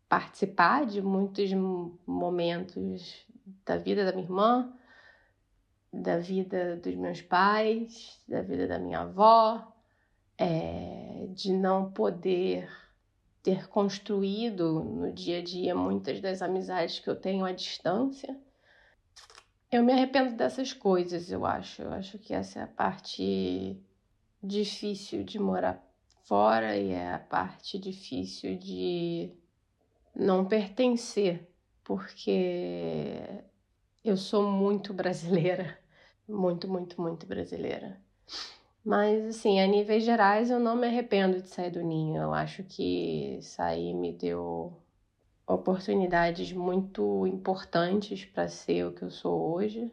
participar 0.09 0.87
de 0.87 1.01
muitos 1.01 1.51
momentos 2.07 3.27
da 3.65 3.77
vida 3.77 4.05
da 4.05 4.13
minha 4.13 4.25
irmã, 4.25 4.73
da 5.93 6.19
vida 6.19 6.77
dos 6.77 6.95
meus 6.95 7.21
pais, 7.21 8.21
da 8.27 8.41
vida 8.41 8.67
da 8.67 8.79
minha 8.79 9.01
avó, 9.01 9.73
é, 10.39 11.27
de 11.35 11.53
não 11.53 11.93
poder 11.93 12.69
ter 13.43 13.69
construído 13.69 14.83
no 14.83 15.13
dia 15.13 15.39
a 15.39 15.43
dia 15.43 15.75
muitas 15.75 16.21
das 16.21 16.41
amizades 16.41 16.99
que 16.99 17.11
eu 17.11 17.17
tenho 17.17 17.45
à 17.45 17.53
distância. 17.53 18.37
Eu 19.73 19.83
me 19.83 19.91
arrependo 19.95 20.37
dessas 20.37 20.75
coisas, 20.75 21.33
eu 21.33 21.47
acho. 21.47 21.81
Eu 21.81 21.93
acho 21.95 22.19
que 22.19 22.35
essa 22.35 22.61
é 22.61 22.63
a 22.63 22.67
parte 22.67 23.81
difícil 24.43 25.25
de 25.25 25.39
morar 25.39 25.83
fora 26.25 26.77
e 26.77 26.91
é 26.91 27.15
a 27.15 27.19
parte 27.19 27.79
difícil 27.79 28.59
de 28.59 29.33
não 30.15 30.45
pertencer, 30.45 31.49
porque 31.83 33.19
eu 34.05 34.17
sou 34.19 34.43
muito 34.51 34.93
brasileira, 34.93 35.79
muito, 36.29 36.69
muito, 36.69 37.01
muito 37.01 37.27
brasileira. 37.27 37.99
Mas, 38.85 39.25
assim, 39.25 39.59
a 39.61 39.67
níveis 39.67 40.05
gerais, 40.05 40.51
eu 40.51 40.61
não 40.61 40.77
me 40.77 40.87
arrependo 40.87 41.41
de 41.41 41.49
sair 41.49 41.71
do 41.71 41.83
ninho. 41.83 42.21
Eu 42.21 42.35
acho 42.35 42.63
que 42.65 43.39
sair 43.41 43.95
me 43.95 44.13
deu 44.13 44.82
oportunidades 45.55 46.53
muito 46.53 47.27
importantes 47.27 48.25
para 48.25 48.49
ser 48.49 48.87
o 48.87 48.93
que 48.93 49.03
eu 49.03 49.11
sou 49.11 49.55
hoje. 49.55 49.93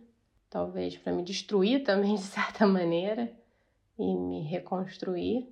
Talvez 0.49 0.97
para 0.97 1.13
me 1.13 1.23
destruir 1.23 1.83
também, 1.85 2.15
de 2.15 2.21
certa 2.21 2.65
maneira, 2.65 3.31
e 3.97 4.15
me 4.15 4.41
reconstruir. 4.41 5.47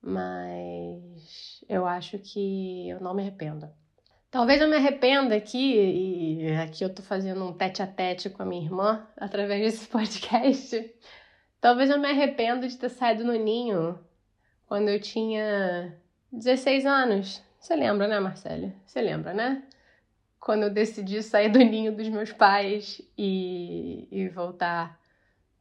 Mas 0.00 1.64
eu 1.68 1.86
acho 1.86 2.18
que 2.18 2.88
eu 2.88 3.00
não 3.00 3.14
me 3.14 3.22
arrependo. 3.22 3.68
Talvez 4.30 4.60
eu 4.60 4.68
me 4.68 4.76
arrependa 4.76 5.34
aqui, 5.34 5.74
e 5.74 6.52
aqui 6.56 6.84
eu 6.84 6.94
tô 6.94 7.02
fazendo 7.02 7.42
um 7.44 7.52
tete 7.52 7.82
a 7.82 7.86
tete 7.86 8.28
com 8.28 8.42
a 8.42 8.46
minha 8.46 8.62
irmã 8.62 9.06
através 9.16 9.60
desse 9.60 9.88
podcast. 9.88 10.94
Talvez 11.60 11.90
eu 11.90 11.98
me 11.98 12.08
arrependa 12.08 12.68
de 12.68 12.76
ter 12.76 12.90
saído 12.90 13.24
no 13.24 13.32
ninho 13.32 13.98
quando 14.66 14.88
eu 14.90 15.00
tinha 15.00 15.96
16 16.30 16.86
anos. 16.86 17.42
Você 17.58 17.74
lembra, 17.74 18.06
né, 18.06 18.20
Marcelo? 18.20 18.72
Você 18.86 19.00
lembra, 19.00 19.34
né? 19.34 19.62
Quando 20.40 20.64
eu 20.64 20.70
decidi 20.70 21.22
sair 21.22 21.48
do 21.48 21.58
ninho 21.58 21.94
dos 21.94 22.08
meus 22.08 22.32
pais 22.32 23.02
e, 23.16 24.08
e 24.10 24.28
voltar 24.28 24.98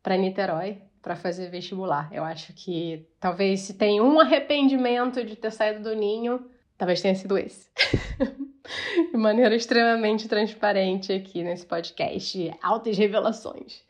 para 0.04 0.16
Niterói 0.16 0.82
para 1.02 1.16
fazer 1.16 1.50
vestibular. 1.50 2.10
Eu 2.12 2.24
acho 2.24 2.54
que 2.54 3.08
talvez 3.20 3.62
se 3.62 3.74
tem 3.74 4.02
um 4.02 4.20
arrependimento 4.20 5.24
de 5.24 5.36
ter 5.36 5.52
saído 5.52 5.82
do 5.82 5.96
ninho, 5.96 6.50
talvez 6.78 7.02
tenha 7.02 7.16
sido 7.16 7.38
esse. 7.38 7.70
de 9.12 9.18
maneira 9.18 9.56
extremamente 9.56 10.28
transparente 10.28 11.14
aqui 11.14 11.44
nesse 11.44 11.66
podcast. 11.66 12.54
Altas 12.62 12.98
revelações. 12.98 13.84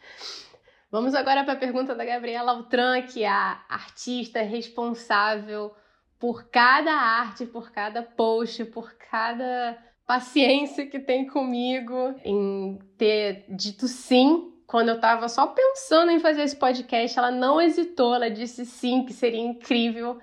Vamos 0.92 1.14
agora 1.14 1.44
para 1.44 1.54
a 1.54 1.58
pergunta 1.58 1.94
da 1.94 2.06
Gabriela 2.06 2.52
Altran, 2.52 3.02
que 3.02 3.24
é 3.24 3.28
a 3.28 3.62
artista 3.70 4.42
responsável 4.42 5.74
por 6.20 6.50
cada 6.50 6.92
arte, 6.92 7.46
por 7.46 7.72
cada 7.72 8.02
post, 8.02 8.66
por 8.66 8.94
cada 8.94 9.78
paciência 10.06 10.88
que 10.88 11.00
tem 11.00 11.28
comigo 11.28 12.16
em 12.24 12.80
ter 12.98 13.46
dito 13.50 13.88
sim 13.88 14.54
quando 14.66 14.90
eu 14.90 14.96
estava 14.96 15.30
só 15.30 15.48
pensando 15.48 16.12
em 16.12 16.20
fazer 16.20 16.44
esse 16.44 16.56
podcast. 16.56 17.18
Ela 17.18 17.32
não 17.32 17.62
hesitou, 17.62 18.16
ela 18.16 18.30
disse 18.30 18.66
sim, 18.66 19.04
que 19.04 19.14
seria 19.14 19.42
incrível 19.42 20.20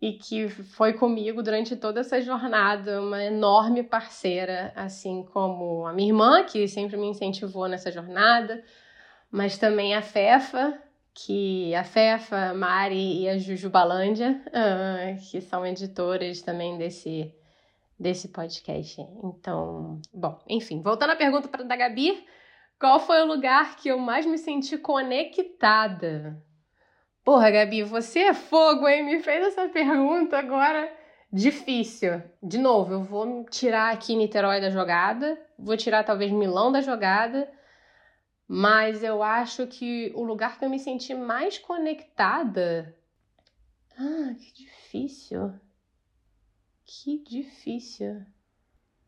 e 0.00 0.14
que 0.14 0.48
foi 0.48 0.94
comigo 0.94 1.42
durante 1.42 1.76
toda 1.76 2.00
essa 2.00 2.20
jornada, 2.22 3.02
uma 3.02 3.22
enorme 3.22 3.82
parceira, 3.82 4.72
assim 4.74 5.22
como 5.32 5.86
a 5.86 5.92
minha 5.92 6.08
irmã, 6.08 6.44
que 6.44 6.66
sempre 6.66 6.96
me 6.96 7.06
incentivou 7.06 7.68
nessa 7.68 7.90
jornada, 7.92 8.64
mas 9.30 9.58
também 9.58 9.94
a 9.94 10.00
Fefa, 10.00 10.80
que 11.14 11.74
a 11.74 11.84
Fefa, 11.84 12.50
a 12.50 12.54
Mari 12.54 13.22
e 13.22 13.28
a 13.28 13.38
Juju 13.38 13.70
Balândia, 13.70 14.42
uh, 14.48 15.30
que 15.30 15.40
são 15.40 15.66
editoras 15.66 16.42
também 16.42 16.78
desse, 16.78 17.34
desse 17.98 18.28
podcast. 18.28 19.00
Então, 19.24 20.00
bom, 20.12 20.38
enfim, 20.48 20.80
voltando 20.82 21.10
à 21.10 21.16
pergunta 21.16 21.48
para 21.48 21.64
da 21.64 21.76
Gabi, 21.76 22.24
qual 22.78 23.00
foi 23.00 23.20
o 23.22 23.26
lugar 23.26 23.76
que 23.76 23.88
eu 23.88 23.98
mais 23.98 24.24
me 24.24 24.38
senti 24.38 24.78
conectada? 24.78 26.42
Porra, 27.22 27.50
Gabi, 27.50 27.82
você 27.82 28.20
é 28.20 28.34
fogo, 28.34 28.88
hein? 28.88 29.04
Me 29.04 29.22
fez 29.22 29.48
essa 29.48 29.68
pergunta 29.68 30.38
agora 30.38 30.90
difícil. 31.32 32.22
De 32.42 32.58
novo, 32.58 32.94
eu 32.94 33.02
vou 33.02 33.44
tirar 33.44 33.92
aqui 33.92 34.16
Niterói 34.16 34.60
da 34.60 34.70
jogada, 34.70 35.38
vou 35.58 35.76
tirar 35.76 36.04
talvez 36.04 36.32
Milão 36.32 36.72
da 36.72 36.80
jogada, 36.80 37.48
mas 38.52 39.04
eu 39.04 39.22
acho 39.22 39.64
que 39.68 40.10
o 40.12 40.24
lugar 40.24 40.58
que 40.58 40.64
eu 40.64 40.68
me 40.68 40.80
senti 40.80 41.14
mais 41.14 41.56
conectada. 41.56 42.92
Ah, 43.96 44.34
que 44.36 44.52
difícil. 44.52 45.54
Que 46.84 47.22
difícil. 47.22 48.26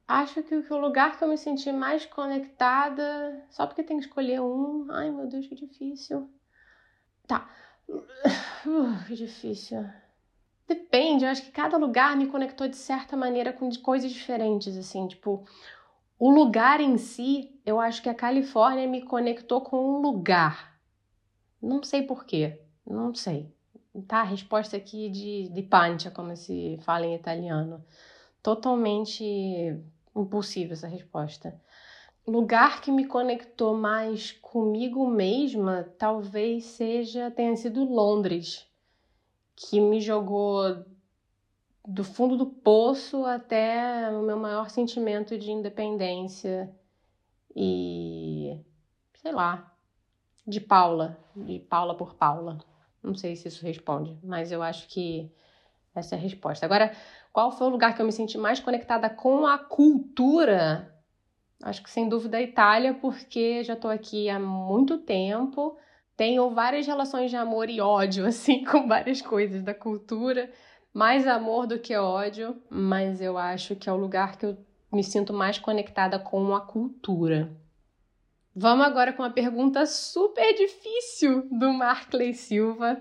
Acho 0.06 0.44
que 0.44 0.54
o 0.54 0.78
lugar 0.78 1.18
que 1.18 1.24
eu 1.24 1.28
me 1.28 1.36
senti 1.36 1.72
mais 1.72 2.06
conectada. 2.06 3.44
Só 3.50 3.66
porque 3.66 3.82
tem 3.82 3.98
que 3.98 4.04
escolher 4.04 4.40
um. 4.40 4.86
Ai, 4.92 5.10
meu 5.10 5.26
Deus, 5.26 5.48
que 5.48 5.56
difícil. 5.56 6.30
Tá. 7.26 7.50
Uh, 7.88 9.04
que 9.08 9.16
difícil. 9.16 9.84
Depende, 10.68 11.24
eu 11.24 11.30
acho 11.30 11.42
que 11.42 11.50
cada 11.50 11.76
lugar 11.76 12.16
me 12.16 12.28
conectou 12.28 12.68
de 12.68 12.76
certa 12.76 13.16
maneira 13.16 13.52
com 13.52 13.68
coisas 13.78 14.12
diferentes, 14.12 14.76
assim, 14.76 15.08
tipo, 15.08 15.44
o 16.24 16.30
lugar 16.30 16.80
em 16.80 16.96
si, 16.98 17.60
eu 17.66 17.80
acho 17.80 18.00
que 18.00 18.08
a 18.08 18.14
Califórnia 18.14 18.86
me 18.86 19.02
conectou 19.02 19.60
com 19.60 19.76
um 19.76 20.00
lugar. 20.00 20.78
Não 21.60 21.82
sei 21.82 22.02
porquê, 22.02 22.60
não 22.86 23.14
sei. 23.14 23.52
Tá, 24.06 24.20
a 24.20 24.24
resposta 24.24 24.76
aqui 24.76 25.10
de, 25.10 25.48
de 25.48 25.62
pancia, 25.62 26.10
como 26.10 26.36
se 26.36 26.78
fala 26.82 27.06
em 27.06 27.14
italiano. 27.14 27.84
Totalmente 28.42 29.24
impossível 30.14 30.74
essa 30.74 30.86
resposta 30.86 31.60
lugar 32.26 32.80
que 32.80 32.92
me 32.92 33.04
conectou 33.04 33.76
mais 33.76 34.30
comigo 34.32 35.08
mesma 35.08 35.92
talvez 35.98 36.64
seja 36.66 37.30
tenha 37.30 37.56
sido 37.56 37.84
Londres, 37.84 38.64
que 39.56 39.80
me 39.80 40.00
jogou 40.00 40.84
do 41.86 42.04
fundo 42.04 42.36
do 42.36 42.46
poço 42.46 43.24
até 43.24 44.08
o 44.10 44.22
meu 44.22 44.36
maior 44.36 44.70
sentimento 44.70 45.36
de 45.36 45.50
independência 45.50 46.72
e 47.54 48.58
sei 49.14 49.32
lá, 49.32 49.72
de 50.46 50.60
Paula, 50.60 51.18
de 51.36 51.58
Paula 51.60 51.96
por 51.96 52.14
Paula. 52.14 52.58
Não 53.02 53.14
sei 53.14 53.36
se 53.36 53.48
isso 53.48 53.64
responde, 53.64 54.16
mas 54.22 54.52
eu 54.52 54.62
acho 54.62 54.88
que 54.88 55.32
essa 55.94 56.14
é 56.14 56.18
a 56.18 56.20
resposta. 56.20 56.64
Agora, 56.64 56.92
qual 57.32 57.50
foi 57.50 57.66
o 57.66 57.70
lugar 57.70 57.94
que 57.94 58.02
eu 58.02 58.06
me 58.06 58.12
senti 58.12 58.38
mais 58.38 58.60
conectada 58.60 59.10
com 59.10 59.46
a 59.46 59.58
cultura? 59.58 60.92
Acho 61.62 61.82
que 61.82 61.90
sem 61.90 62.08
dúvida 62.08 62.38
a 62.38 62.42
Itália, 62.42 62.94
porque 62.94 63.62
já 63.62 63.74
estou 63.74 63.90
aqui 63.90 64.28
há 64.28 64.38
muito 64.38 64.98
tempo, 64.98 65.76
tenho 66.16 66.50
várias 66.50 66.86
relações 66.86 67.30
de 67.30 67.36
amor 67.36 67.70
e 67.70 67.80
ódio, 67.80 68.26
assim, 68.26 68.64
com 68.64 68.88
várias 68.88 69.22
coisas 69.22 69.62
da 69.62 69.74
cultura, 69.74 70.50
mais 70.92 71.26
amor 71.26 71.66
do 71.66 71.78
que 71.78 71.96
ódio, 71.96 72.60
mas 72.68 73.20
eu 73.20 73.38
acho 73.38 73.74
que 73.76 73.88
é 73.88 73.92
o 73.92 73.96
lugar 73.96 74.36
que 74.36 74.46
eu 74.46 74.58
me 74.92 75.02
sinto 75.02 75.32
mais 75.32 75.58
conectada 75.58 76.18
com 76.18 76.54
a 76.54 76.60
cultura. 76.60 77.50
Vamos 78.54 78.84
agora 78.84 79.12
com 79.14 79.22
uma 79.22 79.30
pergunta 79.30 79.86
super 79.86 80.54
difícil 80.54 81.48
do 81.50 81.72
Markley 81.72 82.34
Silva, 82.34 83.00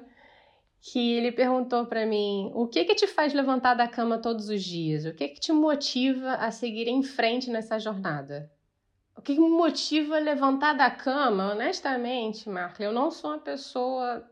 que 0.80 1.14
ele 1.14 1.32
perguntou 1.32 1.86
para 1.86 2.06
mim: 2.06 2.50
o 2.56 2.66
que 2.68 2.86
que 2.86 2.96
te 2.96 3.06
faz 3.06 3.34
levantar 3.34 3.74
da 3.74 3.88
cama 3.88 4.18
todos 4.18 4.48
os 4.48 4.64
dias? 4.64 5.06
O 5.06 5.14
que 5.14 5.28
que 5.28 5.42
te 5.42 5.52
motiva 5.52 6.36
a 6.36 6.50
seguir 6.52 6.88
em 6.88 7.04
frente 7.04 7.50
nessa 7.50 7.78
jornada? 7.78 8.50
O 9.18 9.22
que 9.22 9.34
me 9.34 9.50
motiva 9.50 10.16
a 10.16 10.20
levantar 10.20 10.74
da 10.74 10.90
cama, 10.90 11.52
honestamente, 11.52 12.50
Marca, 12.50 12.82
eu 12.82 12.94
não 12.94 13.12
sou 13.12 13.32
uma 13.32 13.40
pessoa 13.40 14.26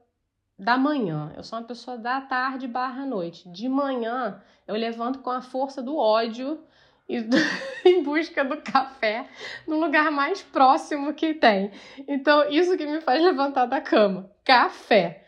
da 0.60 0.78
manhã, 0.78 1.32
eu 1.38 1.44
sou 1.44 1.58
uma 1.58 1.66
pessoa 1.66 1.98
da 1.98 2.20
tarde 2.20 2.68
barra 2.68 3.06
noite. 3.06 3.48
De 3.48 3.70
manhã 3.70 4.42
eu 4.68 4.76
levanto 4.76 5.20
com 5.20 5.30
a 5.30 5.42
força 5.42 5.82
do 5.82 5.96
ódio 5.96 6.60
e 7.08 7.22
do, 7.22 7.38
em 7.88 8.04
busca 8.04 8.44
do 8.44 8.58
café 8.58 9.26
no 9.66 9.80
lugar 9.80 10.12
mais 10.12 10.42
próximo 10.42 11.14
que 11.14 11.34
tem. 11.34 11.72
Então, 12.06 12.50
isso 12.50 12.78
que 12.78 12.86
me 12.86 13.00
faz 13.00 13.24
levantar 13.24 13.68
da 13.68 13.80
cama, 13.80 14.30
café. 14.44 15.24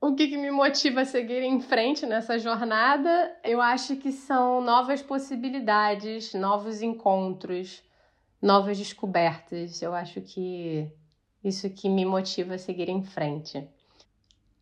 O 0.00 0.14
que, 0.14 0.28
que, 0.28 0.36
me 0.36 0.50
motiva 0.50 1.00
a 1.00 1.04
seguir 1.04 1.42
em 1.42 1.60
frente 1.60 2.04
nessa 2.06 2.38
jornada? 2.38 3.36
Eu 3.42 3.60
acho 3.60 3.96
que 3.96 4.12
são 4.12 4.60
novas 4.60 5.02
possibilidades, 5.02 6.34
novos 6.34 6.82
encontros, 6.82 7.82
novas 8.40 8.78
descobertas. 8.78 9.82
Eu 9.82 9.94
acho 9.94 10.20
que 10.20 10.86
isso 11.42 11.68
que 11.70 11.88
me 11.88 12.04
motiva 12.04 12.54
a 12.54 12.58
seguir 12.58 12.88
em 12.88 13.02
frente. 13.02 13.66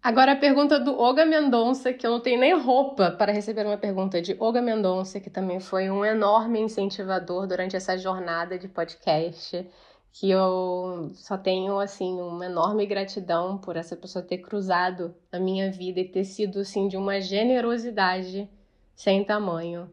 Agora 0.06 0.34
a 0.34 0.36
pergunta 0.36 0.78
do 0.78 0.96
Olga 0.96 1.26
Mendonça, 1.26 1.92
que 1.92 2.06
eu 2.06 2.12
não 2.12 2.20
tenho 2.20 2.38
nem 2.38 2.56
roupa 2.56 3.10
para 3.10 3.32
receber 3.32 3.66
uma 3.66 3.76
pergunta 3.76 4.22
de 4.22 4.36
Olga 4.38 4.62
Mendonça, 4.62 5.18
que 5.18 5.28
também 5.28 5.58
foi 5.58 5.90
um 5.90 6.04
enorme 6.04 6.60
incentivador 6.60 7.44
durante 7.48 7.74
essa 7.74 7.98
jornada 7.98 8.56
de 8.56 8.68
podcast 8.68 9.68
que 10.12 10.30
eu 10.30 11.10
só 11.12 11.36
tenho 11.36 11.80
assim 11.80 12.20
uma 12.20 12.46
enorme 12.46 12.86
gratidão 12.86 13.58
por 13.58 13.76
essa 13.76 13.96
pessoa 13.96 14.24
ter 14.24 14.38
cruzado 14.38 15.12
a 15.32 15.40
minha 15.40 15.72
vida 15.72 15.98
e 15.98 16.08
ter 16.08 16.22
sido 16.22 16.60
assim 16.60 16.86
de 16.86 16.96
uma 16.96 17.20
generosidade 17.20 18.48
sem 18.94 19.24
tamanho. 19.24 19.90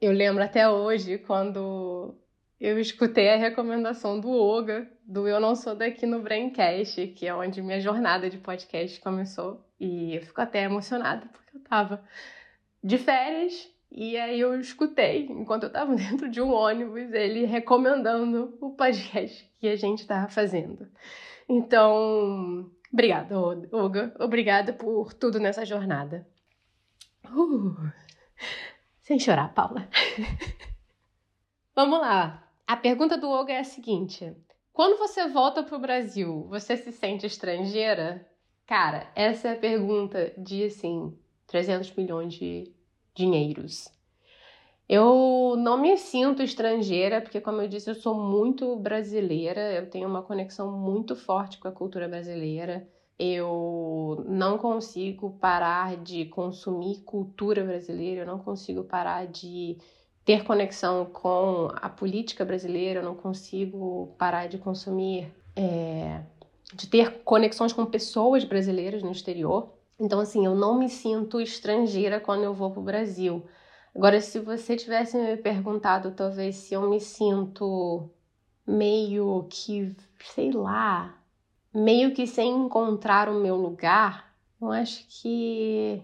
Eu 0.00 0.12
lembro 0.12 0.42
até 0.42 0.66
hoje 0.66 1.18
quando 1.18 2.14
eu 2.60 2.78
escutei 2.78 3.28
a 3.28 3.36
recomendação 3.36 4.18
do 4.18 4.30
Oga, 4.30 4.90
do 5.04 5.28
Eu 5.28 5.38
Não 5.38 5.54
Sou 5.54 5.74
Daqui 5.74 6.06
no 6.06 6.22
Braincast, 6.22 7.08
que 7.08 7.26
é 7.26 7.34
onde 7.34 7.60
minha 7.60 7.80
jornada 7.80 8.30
de 8.30 8.38
podcast 8.38 8.98
começou. 9.00 9.64
E 9.78 10.14
eu 10.14 10.22
fico 10.22 10.40
até 10.40 10.62
emocionada 10.62 11.26
porque 11.26 11.56
eu 11.56 11.60
tava 11.60 12.02
de 12.82 12.96
férias 12.96 13.68
E 13.90 14.16
aí 14.16 14.40
eu 14.40 14.58
escutei, 14.58 15.26
enquanto 15.26 15.64
eu 15.64 15.68
estava 15.68 15.94
dentro 15.96 16.30
de 16.30 16.40
um 16.40 16.50
ônibus, 16.52 17.12
ele 17.12 17.44
recomendando 17.44 18.56
o 18.60 18.70
podcast 18.70 19.48
que 19.60 19.68
a 19.68 19.76
gente 19.76 20.00
estava 20.00 20.28
fazendo. 20.28 20.88
Então, 21.48 22.70
obrigada, 22.92 23.38
Olga. 23.38 24.14
Obrigada 24.18 24.72
por 24.72 25.12
tudo 25.12 25.38
nessa 25.38 25.64
jornada. 25.64 26.26
Uh, 27.24 27.92
sem 29.00 29.18
chorar, 29.18 29.52
Paula. 29.52 29.88
Vamos 31.76 32.00
lá. 32.00 32.45
A 32.66 32.76
pergunta 32.76 33.16
do 33.16 33.30
Olga 33.30 33.52
é 33.52 33.60
a 33.60 33.64
seguinte: 33.64 34.34
quando 34.72 34.98
você 34.98 35.28
volta 35.28 35.62
para 35.62 35.76
o 35.76 35.80
Brasil, 35.80 36.46
você 36.48 36.76
se 36.76 36.90
sente 36.90 37.24
estrangeira? 37.24 38.28
Cara, 38.66 39.08
essa 39.14 39.48
é 39.48 39.52
a 39.52 39.58
pergunta 39.58 40.34
de 40.36 40.64
assim 40.64 41.16
300 41.46 41.94
milhões 41.94 42.34
de 42.34 42.74
dinheiros. 43.14 43.88
Eu 44.88 45.54
não 45.56 45.80
me 45.80 45.96
sinto 45.96 46.42
estrangeira, 46.42 47.20
porque, 47.20 47.40
como 47.40 47.60
eu 47.60 47.68
disse, 47.68 47.90
eu 47.90 47.94
sou 47.94 48.14
muito 48.14 48.74
brasileira, 48.76 49.72
eu 49.72 49.88
tenho 49.88 50.08
uma 50.08 50.22
conexão 50.22 50.70
muito 50.72 51.14
forte 51.14 51.58
com 51.58 51.68
a 51.68 51.72
cultura 51.72 52.08
brasileira. 52.08 52.88
Eu 53.18 54.24
não 54.28 54.58
consigo 54.58 55.38
parar 55.38 55.96
de 55.96 56.26
consumir 56.26 57.02
cultura 57.04 57.64
brasileira, 57.64 58.22
eu 58.22 58.26
não 58.26 58.38
consigo 58.38 58.84
parar 58.84 59.26
de 59.26 59.78
ter 60.26 60.42
conexão 60.42 61.04
com 61.06 61.70
a 61.76 61.88
política 61.88 62.44
brasileira, 62.44 62.98
eu 62.98 63.04
não 63.04 63.14
consigo 63.14 64.12
parar 64.18 64.48
de 64.48 64.58
consumir, 64.58 65.32
é, 65.54 66.20
de 66.74 66.88
ter 66.88 67.22
conexões 67.22 67.72
com 67.72 67.86
pessoas 67.86 68.42
brasileiras 68.42 69.04
no 69.04 69.12
exterior. 69.12 69.72
Então, 70.00 70.18
assim, 70.18 70.44
eu 70.44 70.56
não 70.56 70.76
me 70.76 70.88
sinto 70.88 71.40
estrangeira 71.40 72.18
quando 72.18 72.42
eu 72.42 72.52
vou 72.52 72.72
para 72.72 72.80
o 72.80 72.84
Brasil. 72.84 73.46
Agora, 73.94 74.20
se 74.20 74.40
você 74.40 74.74
tivesse 74.74 75.16
me 75.16 75.36
perguntado, 75.36 76.10
talvez, 76.10 76.56
se 76.56 76.74
eu 76.74 76.90
me 76.90 77.00
sinto 77.00 78.10
meio 78.66 79.46
que, 79.48 79.94
sei 80.34 80.50
lá, 80.50 81.22
meio 81.72 82.12
que 82.12 82.26
sem 82.26 82.52
encontrar 82.52 83.28
o 83.28 83.40
meu 83.40 83.54
lugar, 83.54 84.34
eu 84.60 84.72
acho 84.72 85.06
que 85.08 86.02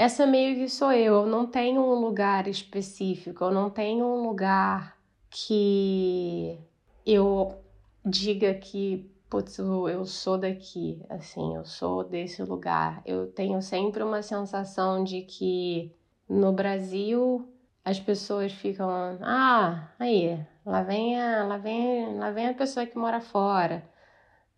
essa 0.00 0.26
meio 0.26 0.56
que 0.56 0.68
sou 0.68 0.92
eu. 0.92 1.14
Eu 1.22 1.26
não 1.26 1.46
tenho 1.46 1.82
um 1.82 2.00
lugar 2.00 2.48
específico, 2.48 3.44
eu 3.44 3.50
não 3.50 3.68
tenho 3.68 4.06
um 4.06 4.26
lugar 4.26 4.96
que 5.28 6.58
eu 7.04 7.62
diga 8.04 8.54
que 8.54 9.10
putz, 9.28 9.58
eu 9.58 10.04
sou 10.06 10.38
daqui, 10.38 11.04
assim, 11.08 11.54
eu 11.54 11.64
sou 11.64 12.02
desse 12.02 12.42
lugar. 12.42 13.02
Eu 13.04 13.28
tenho 13.28 13.60
sempre 13.62 14.02
uma 14.02 14.22
sensação 14.22 15.04
de 15.04 15.22
que 15.22 15.94
no 16.28 16.52
Brasil 16.52 17.46
as 17.84 18.00
pessoas 18.00 18.52
ficam, 18.52 18.88
ah, 19.22 19.88
aí, 19.98 20.44
lá 20.64 20.82
vem 20.82 21.20
a, 21.20 21.44
lá 21.44 21.58
vem, 21.58 22.18
lá 22.18 22.30
vem 22.30 22.48
a 22.48 22.54
pessoa 22.54 22.86
que 22.86 22.98
mora 22.98 23.20
fora. 23.20 23.84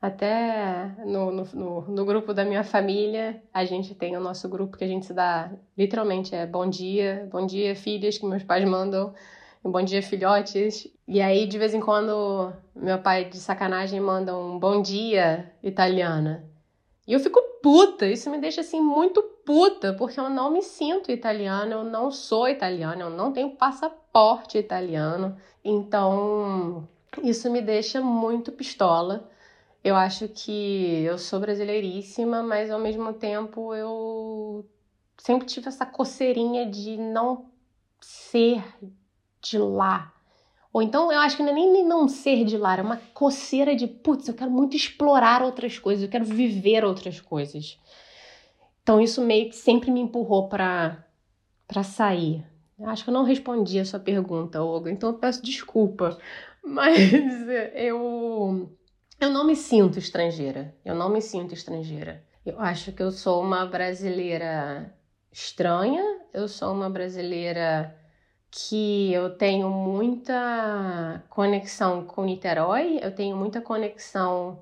Até 0.03 0.97
no, 1.07 1.31
no, 1.31 1.45
no, 1.55 1.81
no, 1.83 2.05
grupo 2.05 2.35
da 2.35 2.45
minha 2.45 2.65
família, 2.65 3.41
a 3.55 3.65
gente 3.65 3.95
tem 3.95 4.17
o 4.17 4.21
nosso 4.21 4.49
grupo 4.49 4.77
que 4.77 4.83
a 4.83 4.89
gente 4.89 5.07
se 5.07 5.15
dá, 5.15 5.53
literalmente, 5.79 6.35
é 6.35 6.45
bom 6.45 6.69
dia, 6.69 7.29
bom 7.31 7.47
dia, 7.47 7.77
filhas, 7.77 8.19
que 8.19 8.27
meus 8.27 8.43
pais 8.43 8.69
mandam 8.69 9.15
bom 9.71 9.81
dia, 9.81 10.03
filhotes. 10.03 10.89
E 11.07 11.21
aí, 11.21 11.47
de 11.47 11.57
vez 11.57 11.73
em 11.73 11.81
quando, 11.81 12.53
meu 12.75 12.99
pai, 12.99 13.27
de 13.27 13.37
sacanagem, 13.37 14.01
manda 14.01 14.37
um 14.37 14.59
bom 14.59 14.83
dia 14.83 15.53
italiana. 15.63 16.45
E 17.07 17.13
eu 17.13 17.21
fico 17.21 17.41
puta, 17.63 18.07
isso 18.07 18.29
me 18.29 18.39
deixa 18.39 18.61
assim 18.61 18.81
muito 18.81 19.23
puta, 19.47 19.93
porque 19.95 20.19
eu 20.19 20.29
não 20.29 20.51
me 20.51 20.63
sinto 20.63 21.13
italiana, 21.13 21.75
eu 21.75 21.85
não 21.85 22.11
sou 22.11 22.49
italiana, 22.49 23.03
eu 23.03 23.11
não 23.11 23.33
tenho 23.33 23.51
passaporte 23.51 24.59
italiano. 24.59 25.37
Então, 25.65 26.89
isso 27.23 27.49
me 27.51 27.63
deixa 27.63 28.01
muito 28.01 28.51
pistola. 28.51 29.31
Eu 29.85 29.97
acho 29.97 30.29
que 30.29 31.03
eu 31.03 31.19
sou 31.19 31.41
brasileiríssima, 31.41 32.43
mas 32.43 32.71
ao 32.71 32.79
mesmo 32.79 33.13
tempo 33.13 33.75
eu 33.75 34.65
sempre 35.19 35.47
tive 35.47 35.69
essa 35.69 35.85
coceirinha 35.85 36.67
de 36.67 36.97
não 36.97 37.47
ser 38.01 38.63
de 39.41 39.59
lá. 39.59 40.13
Ou 40.73 40.81
então 40.81 41.13
eu 41.13 41.19
acho 41.19 41.37
que 41.37 41.43
não 41.43 41.51
é 41.51 41.55
nem 41.55 41.85
não 41.85 42.09
ser 42.09 42.45
de 42.45 42.57
lá, 42.57 42.77
é 42.77 42.83
uma 42.83 42.97
coceira 43.13 43.75
de 43.75 43.87
putz, 43.87 44.29
eu 44.29 44.35
quero 44.35 44.51
muito 44.51 44.77
explorar 44.77 45.43
outras 45.43 45.79
coisas, 45.79 46.05
eu 46.05 46.11
quero 46.11 46.25
viver 46.25 46.85
outras 46.85 47.21
coisas. 47.21 47.79
Então 48.83 49.01
isso 49.01 49.21
meio 49.21 49.51
que 49.51 49.57
sempre 49.57 49.91
me 49.91 50.01
empurrou 50.01 50.49
para 50.49 51.05
para 51.67 51.83
sair. 51.83 52.45
Eu 52.79 52.89
acho 52.89 53.05
que 53.05 53.11
eu 53.11 53.15
não 53.15 53.25
respondi 53.25 53.79
a 53.79 53.85
sua 53.85 54.01
pergunta, 54.01 54.63
Olga, 54.63 54.91
então 54.91 55.11
eu 55.11 55.19
peço 55.19 55.43
desculpa, 55.43 56.19
mas 56.65 57.13
eu 57.75 58.71
eu 59.23 59.31
não 59.31 59.45
me 59.45 59.55
sinto 59.55 60.01
estrangeira. 60.01 60.75
Eu 60.85 60.97
não 60.97 61.09
me 61.09 61.23
sinto 61.23 61.55
estrangeira. 61.55 62.25
Eu 62.45 62.61
acho 62.61 62.91
que 62.93 63.01
eu 63.01 63.13
sou 63.13 63.41
uma 63.41 63.65
brasileira 63.65 64.93
estranha, 65.31 66.03
eu 66.35 66.49
sou 66.49 66.73
uma 66.73 66.91
brasileira 66.91 67.97
que 68.51 69.13
eu 69.13 69.31
tenho 69.37 69.71
muita 69.71 71.23
conexão 71.31 72.05
com 72.05 72.25
Niterói, 72.25 72.99
eu 73.01 73.15
tenho 73.15 73.37
muita 73.37 73.61
conexão, 73.61 74.61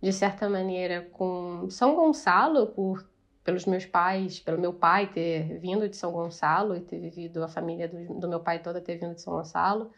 de 0.00 0.12
certa 0.12 0.48
maneira, 0.48 1.02
com 1.12 1.68
São 1.68 1.96
Gonçalo, 1.96 2.68
por, 2.68 3.04
pelos 3.42 3.66
meus 3.66 3.84
pais, 3.84 4.38
pelo 4.38 4.58
meu 4.58 4.72
pai 4.72 5.08
ter 5.08 5.58
vindo 5.58 5.88
de 5.88 5.96
São 5.96 6.12
Gonçalo 6.12 6.76
e 6.76 6.80
ter 6.80 7.00
vivido, 7.00 7.42
a 7.42 7.48
família 7.48 7.88
do, 7.88 8.20
do 8.20 8.28
meu 8.28 8.38
pai 8.38 8.60
toda 8.60 8.80
ter 8.80 8.98
vindo 8.98 9.16
de 9.16 9.20
São 9.20 9.34
Gonçalo. 9.34 9.90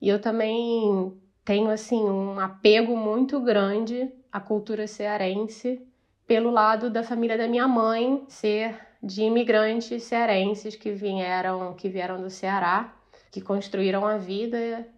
E 0.00 0.08
eu 0.08 0.20
também 0.20 1.12
tenho, 1.46 1.70
assim, 1.70 2.02
um 2.02 2.40
apego 2.40 2.96
muito 2.96 3.40
grande 3.40 4.10
à 4.32 4.40
cultura 4.40 4.88
cearense, 4.88 5.80
pelo 6.26 6.50
lado 6.50 6.90
da 6.90 7.04
família 7.04 7.38
da 7.38 7.46
minha 7.46 7.68
mãe 7.68 8.24
ser 8.28 8.76
de 9.00 9.22
imigrantes 9.22 10.02
cearenses 10.02 10.74
que 10.74 10.90
vieram, 10.90 11.72
que 11.74 11.88
vieram 11.88 12.20
do 12.20 12.28
Ceará, 12.28 12.92
que 13.30 13.40
construíram 13.40 14.04
a 14.04 14.18
vida 14.18 14.88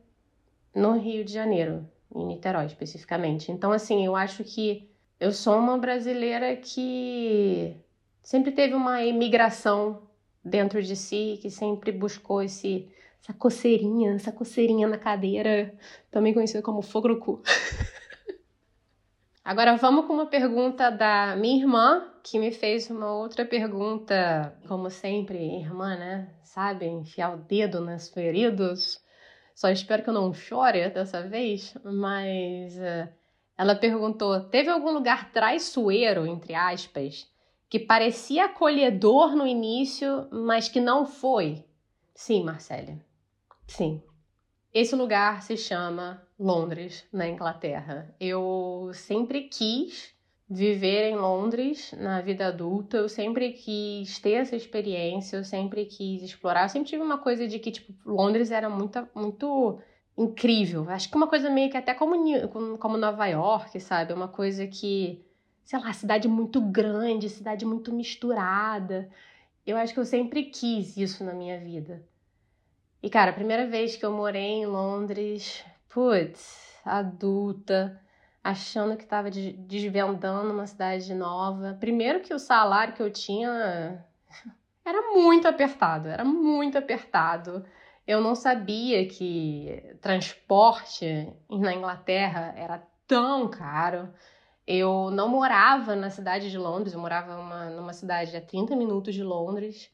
no 0.74 0.96
Rio 0.98 1.22
de 1.22 1.34
Janeiro, 1.34 1.86
em 2.14 2.24
Niterói 2.24 2.64
especificamente. 2.64 3.52
Então, 3.52 3.70
assim, 3.70 4.06
eu 4.06 4.16
acho 4.16 4.42
que 4.42 4.90
eu 5.20 5.32
sou 5.32 5.58
uma 5.58 5.76
brasileira 5.76 6.56
que 6.56 7.76
sempre 8.22 8.52
teve 8.52 8.72
uma 8.72 9.04
imigração 9.04 10.00
dentro 10.42 10.82
de 10.82 10.96
si, 10.96 11.38
que 11.42 11.50
sempre 11.50 11.92
buscou 11.92 12.42
esse, 12.42 12.88
essa 13.28 13.34
coceirinha, 13.34 14.14
essa 14.14 14.32
coceirinha 14.32 14.88
na 14.88 14.96
cadeira, 14.96 15.74
também 16.10 16.32
conhecida 16.32 16.62
como 16.62 16.80
fogo 16.80 17.08
no 17.08 17.18
cu. 17.18 17.42
Agora 19.44 19.76
vamos 19.76 20.06
com 20.06 20.14
uma 20.14 20.26
pergunta 20.26 20.90
da 20.90 21.36
minha 21.36 21.60
irmã, 21.60 22.10
que 22.22 22.38
me 22.38 22.50
fez 22.50 22.90
uma 22.90 23.14
outra 23.14 23.44
pergunta, 23.44 24.56
como 24.66 24.90
sempre, 24.90 25.38
irmã, 25.38 25.96
né? 25.96 26.34
Sabe, 26.42 26.86
enfiar 26.86 27.34
o 27.34 27.38
dedo 27.38 27.80
nas 27.80 28.08
feridas. 28.08 29.02
Só 29.54 29.68
espero 29.68 30.02
que 30.02 30.08
eu 30.08 30.14
não 30.14 30.32
chore 30.32 30.88
dessa 30.90 31.22
vez, 31.22 31.74
mas 31.84 32.76
uh, 32.76 33.08
ela 33.56 33.74
perguntou: 33.74 34.40
teve 34.48 34.70
algum 34.70 34.90
lugar 34.90 35.32
traiçoeiro, 35.32 36.26
entre 36.26 36.54
aspas, 36.54 37.26
que 37.68 37.78
parecia 37.78 38.46
acolhedor 38.46 39.34
no 39.34 39.46
início, 39.46 40.28
mas 40.30 40.68
que 40.68 40.80
não 40.80 41.06
foi? 41.06 41.64
Sim, 42.14 42.44
Marcele. 42.44 43.07
Sim. 43.68 44.02
Esse 44.74 44.96
lugar 44.96 45.42
se 45.42 45.56
chama 45.56 46.26
Londres, 46.38 47.06
na 47.12 47.28
Inglaterra. 47.28 48.14
Eu 48.18 48.90
sempre 48.92 49.42
quis 49.42 50.14
viver 50.50 51.10
em 51.10 51.16
Londres 51.16 51.92
na 51.98 52.22
vida 52.22 52.46
adulta, 52.46 52.96
eu 52.96 53.08
sempre 53.08 53.52
quis 53.52 54.18
ter 54.18 54.32
essa 54.32 54.56
experiência, 54.56 55.36
eu 55.36 55.44
sempre 55.44 55.84
quis 55.84 56.22
explorar. 56.22 56.64
Eu 56.64 56.68
sempre 56.70 56.88
tive 56.88 57.02
uma 57.02 57.18
coisa 57.18 57.46
de 57.46 57.58
que, 57.58 57.70
tipo, 57.70 57.92
Londres 58.10 58.50
era 58.50 58.68
muito, 58.70 59.06
muito 59.14 59.78
incrível. 60.16 60.88
Acho 60.88 61.10
que 61.10 61.16
uma 61.16 61.28
coisa 61.28 61.50
meio 61.50 61.70
que 61.70 61.76
até 61.76 61.92
como, 61.94 62.16
como 62.78 62.96
Nova 62.96 63.26
York, 63.26 63.78
sabe? 63.80 64.12
Uma 64.12 64.28
coisa 64.28 64.66
que, 64.66 65.24
sei 65.64 65.78
lá, 65.78 65.92
cidade 65.92 66.26
muito 66.28 66.60
grande, 66.60 67.28
cidade 67.28 67.66
muito 67.66 67.92
misturada. 67.92 69.10
Eu 69.66 69.76
acho 69.76 69.92
que 69.92 70.00
eu 70.00 70.04
sempre 70.06 70.44
quis 70.44 70.96
isso 70.96 71.22
na 71.22 71.34
minha 71.34 71.58
vida. 71.60 72.02
E, 73.00 73.08
cara, 73.08 73.30
a 73.30 73.34
primeira 73.34 73.66
vez 73.66 73.96
que 73.96 74.04
eu 74.04 74.10
morei 74.10 74.42
em 74.42 74.66
Londres, 74.66 75.64
putz, 75.88 76.76
adulta, 76.84 78.00
achando 78.42 78.96
que 78.96 79.04
estava 79.04 79.30
desvendando 79.30 80.52
uma 80.52 80.66
cidade 80.66 81.14
nova. 81.14 81.76
Primeiro 81.78 82.20
que 82.20 82.34
o 82.34 82.38
salário 82.38 82.94
que 82.94 83.02
eu 83.02 83.10
tinha 83.10 84.04
era 84.84 85.12
muito 85.12 85.46
apertado, 85.46 86.08
era 86.08 86.24
muito 86.24 86.76
apertado. 86.76 87.64
Eu 88.06 88.20
não 88.20 88.34
sabia 88.34 89.06
que 89.06 89.96
transporte 90.00 91.32
na 91.48 91.74
Inglaterra 91.74 92.52
era 92.56 92.82
tão 93.06 93.48
caro. 93.48 94.12
Eu 94.66 95.10
não 95.10 95.28
morava 95.28 95.94
na 95.94 96.10
cidade 96.10 96.50
de 96.50 96.58
Londres, 96.58 96.94
eu 96.94 97.00
morava 97.00 97.38
uma, 97.38 97.70
numa 97.70 97.92
cidade 97.92 98.36
a 98.36 98.40
30 98.40 98.74
minutos 98.74 99.14
de 99.14 99.22
Londres. 99.22 99.90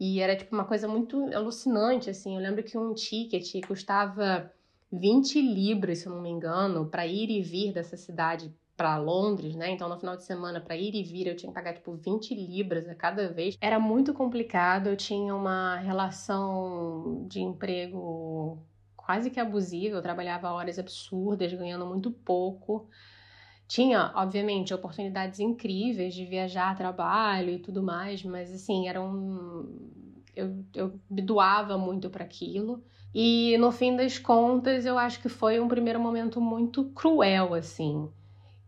E 0.00 0.18
era 0.18 0.34
tipo 0.34 0.54
uma 0.56 0.64
coisa 0.64 0.88
muito 0.88 1.30
alucinante, 1.34 2.08
assim. 2.08 2.34
Eu 2.34 2.42
lembro 2.42 2.64
que 2.64 2.78
um 2.78 2.94
ticket 2.94 3.64
custava 3.66 4.50
20 4.90 5.40
libras, 5.40 5.98
se 5.98 6.06
eu 6.06 6.12
não 6.12 6.22
me 6.22 6.30
engano, 6.30 6.86
para 6.86 7.06
ir 7.06 7.30
e 7.30 7.42
vir 7.42 7.72
dessa 7.72 7.98
cidade 7.98 8.50
para 8.74 8.96
Londres, 8.96 9.54
né? 9.54 9.70
Então, 9.70 9.90
no 9.90 9.98
final 9.98 10.16
de 10.16 10.24
semana, 10.24 10.58
para 10.58 10.74
ir 10.74 10.94
e 10.94 11.02
vir, 11.02 11.26
eu 11.26 11.36
tinha 11.36 11.50
que 11.50 11.54
pagar 11.54 11.74
tipo 11.74 11.92
20 11.92 12.34
libras 12.34 12.88
a 12.88 12.94
cada 12.94 13.30
vez. 13.30 13.58
Era 13.60 13.78
muito 13.78 14.14
complicado, 14.14 14.86
eu 14.86 14.96
tinha 14.96 15.34
uma 15.34 15.76
relação 15.76 17.26
de 17.28 17.40
emprego 17.40 18.58
quase 18.96 19.30
que 19.30 19.38
abusiva, 19.38 19.96
eu 19.96 20.02
trabalhava 20.02 20.50
horas 20.50 20.78
absurdas, 20.78 21.52
ganhando 21.52 21.84
muito 21.84 22.10
pouco. 22.10 22.88
Tinha, 23.70 24.10
obviamente, 24.16 24.74
oportunidades 24.74 25.38
incríveis 25.38 26.12
de 26.12 26.24
viajar 26.24 26.76
trabalho 26.76 27.50
e 27.50 27.58
tudo 27.60 27.80
mais, 27.80 28.24
mas 28.24 28.52
assim, 28.52 28.88
era 28.88 29.00
um. 29.00 29.64
Eu, 30.34 30.64
eu 30.74 31.00
me 31.08 31.22
doava 31.22 31.78
muito 31.78 32.10
para 32.10 32.24
aquilo. 32.24 32.82
E 33.14 33.56
no 33.58 33.70
fim 33.70 33.94
das 33.94 34.18
contas, 34.18 34.84
eu 34.84 34.98
acho 34.98 35.20
que 35.20 35.28
foi 35.28 35.60
um 35.60 35.68
primeiro 35.68 36.00
momento 36.00 36.40
muito 36.40 36.86
cruel, 36.86 37.54
assim. 37.54 38.10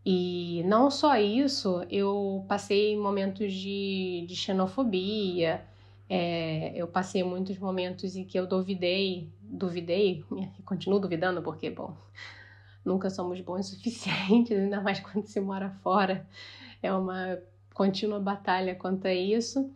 E 0.06 0.62
não 0.66 0.88
só 0.88 1.16
isso, 1.16 1.84
eu 1.90 2.44
passei 2.46 2.96
momentos 2.96 3.52
de, 3.52 4.24
de 4.28 4.36
xenofobia, 4.36 5.64
é, 6.08 6.72
eu 6.76 6.86
passei 6.86 7.24
muitos 7.24 7.58
momentos 7.58 8.14
em 8.14 8.24
que 8.24 8.38
eu 8.38 8.46
duvidei, 8.46 9.32
duvidei, 9.42 10.24
e 10.60 10.62
continuo 10.62 11.00
duvidando, 11.00 11.42
porque, 11.42 11.70
bom, 11.70 11.96
nunca 12.84 13.10
somos 13.10 13.40
bons 13.40 13.68
o 13.72 13.76
suficiente, 13.76 14.54
ainda 14.54 14.80
mais 14.80 15.00
quando 15.00 15.26
se 15.26 15.40
mora 15.40 15.70
fora. 15.82 16.26
É 16.82 16.92
uma 16.92 17.38
contínua 17.74 18.20
batalha 18.20 18.74
quanto 18.74 19.06
a 19.06 19.14
isso. 19.14 19.70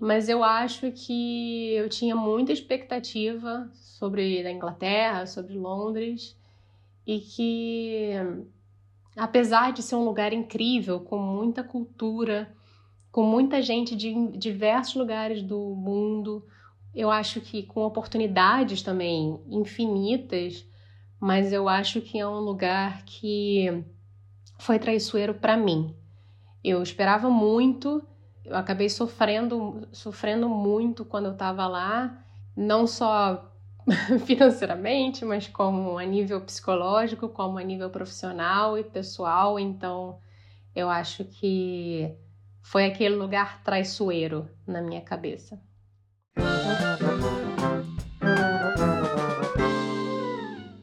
Mas 0.00 0.28
eu 0.28 0.44
acho 0.44 0.92
que 0.92 1.72
eu 1.72 1.88
tinha 1.88 2.14
muita 2.14 2.52
expectativa 2.52 3.70
sobre 3.72 4.46
a 4.46 4.50
Inglaterra, 4.50 5.26
sobre 5.26 5.54
Londres, 5.54 6.36
e 7.06 7.18
que 7.18 8.10
apesar 9.16 9.72
de 9.72 9.82
ser 9.82 9.96
um 9.96 10.04
lugar 10.04 10.34
incrível, 10.34 11.00
com 11.00 11.18
muita 11.18 11.64
cultura, 11.64 12.54
com 13.10 13.22
muita 13.22 13.62
gente 13.62 13.96
de 13.96 14.36
diversos 14.36 14.94
lugares 14.96 15.42
do 15.42 15.58
mundo, 15.74 16.44
eu 16.94 17.10
acho 17.10 17.40
que 17.40 17.62
com 17.62 17.80
oportunidades 17.80 18.82
também 18.82 19.40
infinitas, 19.48 20.66
mas 21.20 21.52
eu 21.52 21.68
acho 21.68 22.00
que 22.00 22.18
é 22.18 22.26
um 22.26 22.40
lugar 22.40 23.02
que 23.04 23.84
foi 24.58 24.78
traiçoeiro 24.78 25.34
para 25.34 25.56
mim. 25.56 25.94
Eu 26.62 26.82
esperava 26.82 27.30
muito, 27.30 28.02
eu 28.44 28.56
acabei 28.56 28.88
sofrendo, 28.88 29.86
sofrendo 29.92 30.48
muito 30.48 31.04
quando 31.04 31.26
eu 31.26 31.32
estava 31.32 31.66
lá, 31.66 32.24
não 32.56 32.86
só 32.86 33.52
financeiramente, 34.26 35.24
mas 35.24 35.46
como 35.48 35.98
a 35.98 36.04
nível 36.04 36.40
psicológico, 36.40 37.28
como 37.28 37.58
a 37.58 37.62
nível 37.62 37.90
profissional 37.90 38.78
e 38.78 38.84
pessoal. 38.84 39.58
Então, 39.58 40.18
eu 40.74 40.90
acho 40.90 41.24
que 41.24 42.14
foi 42.62 42.84
aquele 42.86 43.14
lugar 43.14 43.62
traiçoeiro 43.62 44.48
na 44.66 44.82
minha 44.82 45.00
cabeça. 45.00 45.60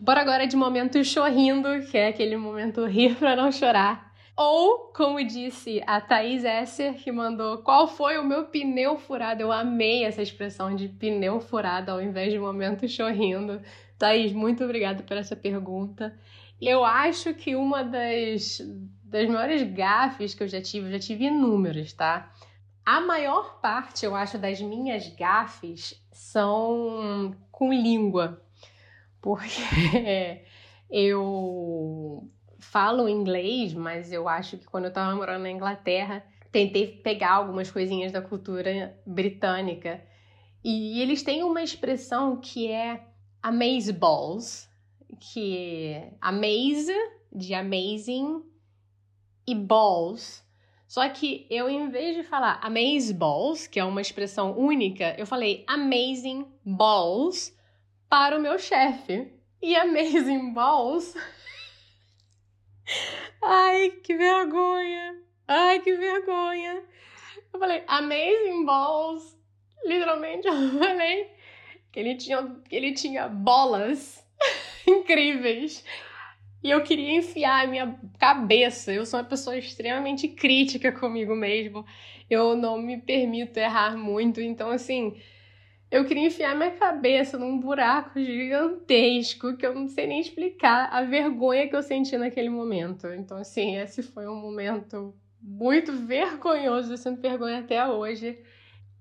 Bora 0.03 0.19
agora 0.19 0.45
de 0.45 0.57
momento 0.57 1.01
chorrindo, 1.01 1.81
que 1.89 1.97
é 1.97 2.09
aquele 2.09 2.35
momento 2.35 2.85
rir 2.85 3.15
para 3.15 3.37
não 3.37 3.49
chorar. 3.53 4.13
Ou, 4.35 4.91
como 4.93 5.25
disse 5.25 5.81
a 5.87 6.01
Thaís 6.01 6.43
Esser, 6.43 6.95
que 6.95 7.09
mandou 7.09 7.59
qual 7.59 7.87
foi 7.87 8.17
o 8.17 8.23
meu 8.25 8.47
pneu 8.47 8.97
furado. 8.97 9.41
Eu 9.41 9.49
amei 9.49 10.03
essa 10.03 10.21
expressão 10.21 10.75
de 10.75 10.89
pneu 10.89 11.39
furado 11.39 11.89
ao 11.89 12.01
invés 12.01 12.33
de 12.33 12.37
momento 12.37 12.85
chorrindo. 12.85 13.61
Thaís, 13.97 14.33
muito 14.33 14.61
obrigada 14.65 15.01
por 15.03 15.15
essa 15.15 15.37
pergunta. 15.37 16.13
Eu 16.59 16.83
acho 16.83 17.33
que 17.33 17.55
uma 17.55 17.81
das, 17.81 18.57
das 19.05 19.29
maiores 19.29 19.63
gafes 19.63 20.35
que 20.35 20.43
eu 20.43 20.49
já 20.49 20.61
tive, 20.61 20.87
eu 20.87 20.91
já 20.91 20.99
tive 20.99 21.27
inúmeras, 21.27 21.93
tá? 21.93 22.29
A 22.85 22.99
maior 22.99 23.61
parte, 23.61 24.05
eu 24.05 24.13
acho, 24.13 24.37
das 24.37 24.59
minhas 24.59 25.07
gafes 25.15 25.97
são 26.11 27.33
com 27.49 27.71
língua. 27.71 28.42
Porque 29.23 30.43
eu 30.91 32.29
falo 32.59 33.07
inglês, 33.07 33.73
mas 33.73 34.11
eu 34.11 34.27
acho 34.27 34.57
que 34.57 34.65
quando 34.65 34.83
eu 34.83 34.89
estava 34.89 35.15
morando 35.15 35.43
na 35.43 35.49
Inglaterra, 35.49 36.21
tentei 36.51 36.85
pegar 36.85 37.31
algumas 37.31 37.71
coisinhas 37.71 38.11
da 38.11 38.21
cultura 38.21 38.99
britânica. 39.07 40.03
E 40.61 41.01
eles 41.01 41.23
têm 41.23 41.41
uma 41.41 41.63
expressão 41.63 42.35
que 42.35 42.69
é 42.69 43.01
amazeballs, 43.41 44.69
que 45.19 45.57
é 45.57 46.13
amaze, 46.19 46.93
de 47.33 47.53
amazing, 47.53 48.43
e 49.47 49.55
balls. 49.55 50.43
Só 50.85 51.07
que 51.07 51.47
eu, 51.49 51.69
em 51.69 51.89
vez 51.89 52.17
de 52.17 52.23
falar 52.23 52.59
amazeballs, 52.61 53.67
que 53.67 53.79
é 53.79 53.85
uma 53.85 54.01
expressão 54.01 54.57
única, 54.57 55.15
eu 55.17 55.25
falei 55.25 55.63
amazing 55.65 56.45
balls 56.65 57.53
para 58.13 58.37
o 58.37 58.39
meu 58.39 58.59
chefe. 58.59 59.33
E 59.59 59.75
amazing 59.75 60.53
balls 60.53 61.15
Ai, 63.41 63.89
que 64.03 64.15
vergonha! 64.15 65.19
Ai, 65.47 65.79
que 65.79 65.97
vergonha! 65.97 66.83
Eu 67.51 67.59
falei, 67.59 67.83
Amazing 67.87 68.65
Balls. 68.65 69.35
Literalmente, 69.83 70.45
eu 70.47 70.77
falei 70.77 71.31
que 71.91 71.99
ele 71.99 72.13
tinha, 72.13 72.55
que 72.69 72.75
ele 72.75 72.93
tinha 72.93 73.27
bolas 73.27 74.23
incríveis. 74.85 75.83
E 76.63 76.69
eu 76.69 76.83
queria 76.83 77.15
enfiar 77.15 77.63
a 77.65 77.67
minha 77.67 77.99
cabeça. 78.19 78.93
Eu 78.93 79.07
sou 79.07 79.19
uma 79.19 79.25
pessoa 79.25 79.57
extremamente 79.57 80.27
crítica 80.27 80.91
comigo 80.91 81.35
mesmo. 81.35 81.83
Eu 82.29 82.55
não 82.55 82.77
me 82.77 83.01
permito 83.01 83.57
errar 83.57 83.97
muito. 83.97 84.39
Então, 84.39 84.69
assim, 84.69 85.19
eu 85.93 86.05
queria 86.05 86.25
enfiar 86.25 86.55
minha 86.55 86.71
cabeça 86.71 87.37
num 87.37 87.59
buraco 87.59 88.19
gigantesco 88.19 89.55
que 89.55 89.63
eu 89.63 89.75
não 89.75 89.87
sei 89.87 90.07
nem 90.07 90.19
explicar 90.19 90.89
a 90.91 91.03
vergonha 91.03 91.69
que 91.69 91.75
eu 91.75 91.83
senti 91.83 92.17
naquele 92.17 92.49
momento. 92.49 93.05
Então, 93.09 93.37
assim, 93.37 93.77
esse 93.77 94.01
foi 94.01 94.27
um 94.27 94.35
momento 94.35 95.13
muito 95.39 95.93
vergonhoso, 95.93 96.93
eu 96.93 96.97
sinto 96.97 97.21
vergonha 97.21 97.59
até 97.59 97.85
hoje. 97.87 98.39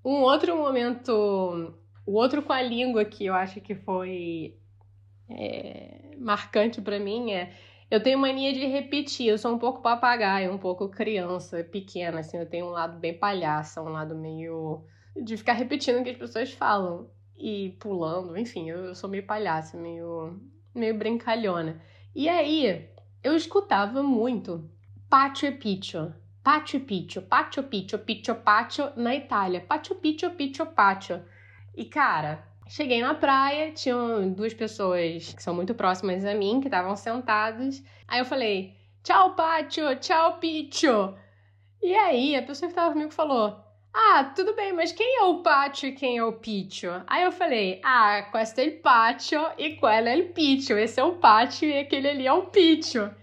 Um 0.05 0.21
outro 0.21 0.55
momento, 0.55 1.11
o 2.05 2.13
outro 2.13 2.43
com 2.43 2.53
a 2.53 2.61
língua 2.61 3.07
que 3.07 3.25
eu 3.25 3.33
acho 3.33 3.59
que 3.63 3.75
foi 3.75 4.59
é, 5.31 6.15
marcante 6.19 6.83
para 6.83 7.01
mim 7.01 7.33
é 7.33 7.55
eu 7.91 8.03
tenho 8.03 8.19
mania 8.19 8.53
de 8.53 8.67
repetir, 8.67 9.29
eu 9.29 9.39
sou 9.39 9.55
um 9.55 9.59
pouco 9.59 9.81
papagaio, 9.81 10.53
um 10.53 10.59
pouco 10.59 10.91
criança, 10.91 11.65
pequena, 11.65 12.21
assim, 12.21 12.37
eu 12.37 12.47
tenho 12.47 12.67
um 12.67 12.71
lado 12.71 12.99
bem 12.99 13.17
palhaça, 13.19 13.83
um 13.83 13.89
lado 13.89 14.15
meio 14.15 14.85
de 15.17 15.37
ficar 15.37 15.55
repetindo 15.55 16.01
o 16.01 16.05
que 16.05 16.11
as 16.11 16.17
pessoas 16.17 16.53
falam 16.53 17.11
e 17.37 17.77
pulando, 17.81 18.37
enfim, 18.37 18.71
eu, 18.71 18.85
eu 18.85 18.95
sou 18.95 19.11
meio 19.11 19.27
palhaça, 19.27 19.77
meio, 19.77 20.41
meio 20.75 20.97
brincalhona. 20.97 21.81
E 22.15 22.29
aí, 22.29 22.89
eu 23.23 23.35
escutava 23.35 24.03
muito 24.03 24.71
Pacho 25.09 25.47
e 25.47 25.53
Piccio. 25.53 26.15
Pacho 26.43 26.77
e 26.77 26.81
Piccio, 26.81 27.23
Pacho 27.23 27.63
Piccio, 27.63 27.99
Piccio 27.99 28.35
Pacho 28.35 28.93
na 28.97 29.15
Itália. 29.15 29.61
Pacho 29.61 29.95
Piccio, 29.95 30.31
Piccio 30.33 30.67
Pacho. 30.67 31.21
E 31.75 31.85
cara, 31.85 32.45
cheguei 32.69 33.01
na 33.01 33.15
praia, 33.15 33.73
tinham 33.73 34.33
duas 34.33 34.55
pessoas 34.55 35.33
que 35.35 35.43
são 35.43 35.55
muito 35.55 35.75
próximas 35.75 36.25
a 36.25 36.35
mim, 36.35 36.61
que 36.61 36.69
estavam 36.69 36.97
sentadas. 36.97 37.83
Aí 38.07 38.19
eu 38.21 38.25
falei, 38.25 38.77
tchau 39.03 39.35
Pacho, 39.35 39.97
tchau 39.97 40.39
Piccio. 40.39 41.17
E 41.83 41.95
aí, 41.95 42.37
a 42.37 42.43
pessoa 42.43 42.69
que 42.69 42.73
estava 42.73 42.93
comigo 42.93 43.13
falou, 43.13 43.57
ah, 43.95 44.25
tudo 44.35 44.55
bem, 44.55 44.73
mas 44.73 44.91
quem 44.91 45.19
é 45.19 45.25
o 45.25 45.43
Pátio 45.43 45.89
e 45.89 45.93
quem 45.93 46.17
é 46.17 46.25
o 46.25 46.33
Piccio? 46.33 47.03
Aí 47.07 47.25
eu 47.25 47.33
falei, 47.33 47.79
ah, 47.85 48.23
questo 48.33 48.59
é 48.61 48.65
il 48.65 48.81
Pátio 48.81 49.41
e 49.59 49.77
quello 49.77 50.09
é 50.09 50.17
il 50.17 50.33
Piccio. 50.33 50.79
Esse 50.79 50.99
é 50.99 51.05
o 51.05 51.17
Pátio 51.17 51.69
e 51.69 51.79
aquele 51.79 52.09
ali 52.09 52.27
é 52.27 52.33
o 52.33 52.47
Piccio. 52.47 53.15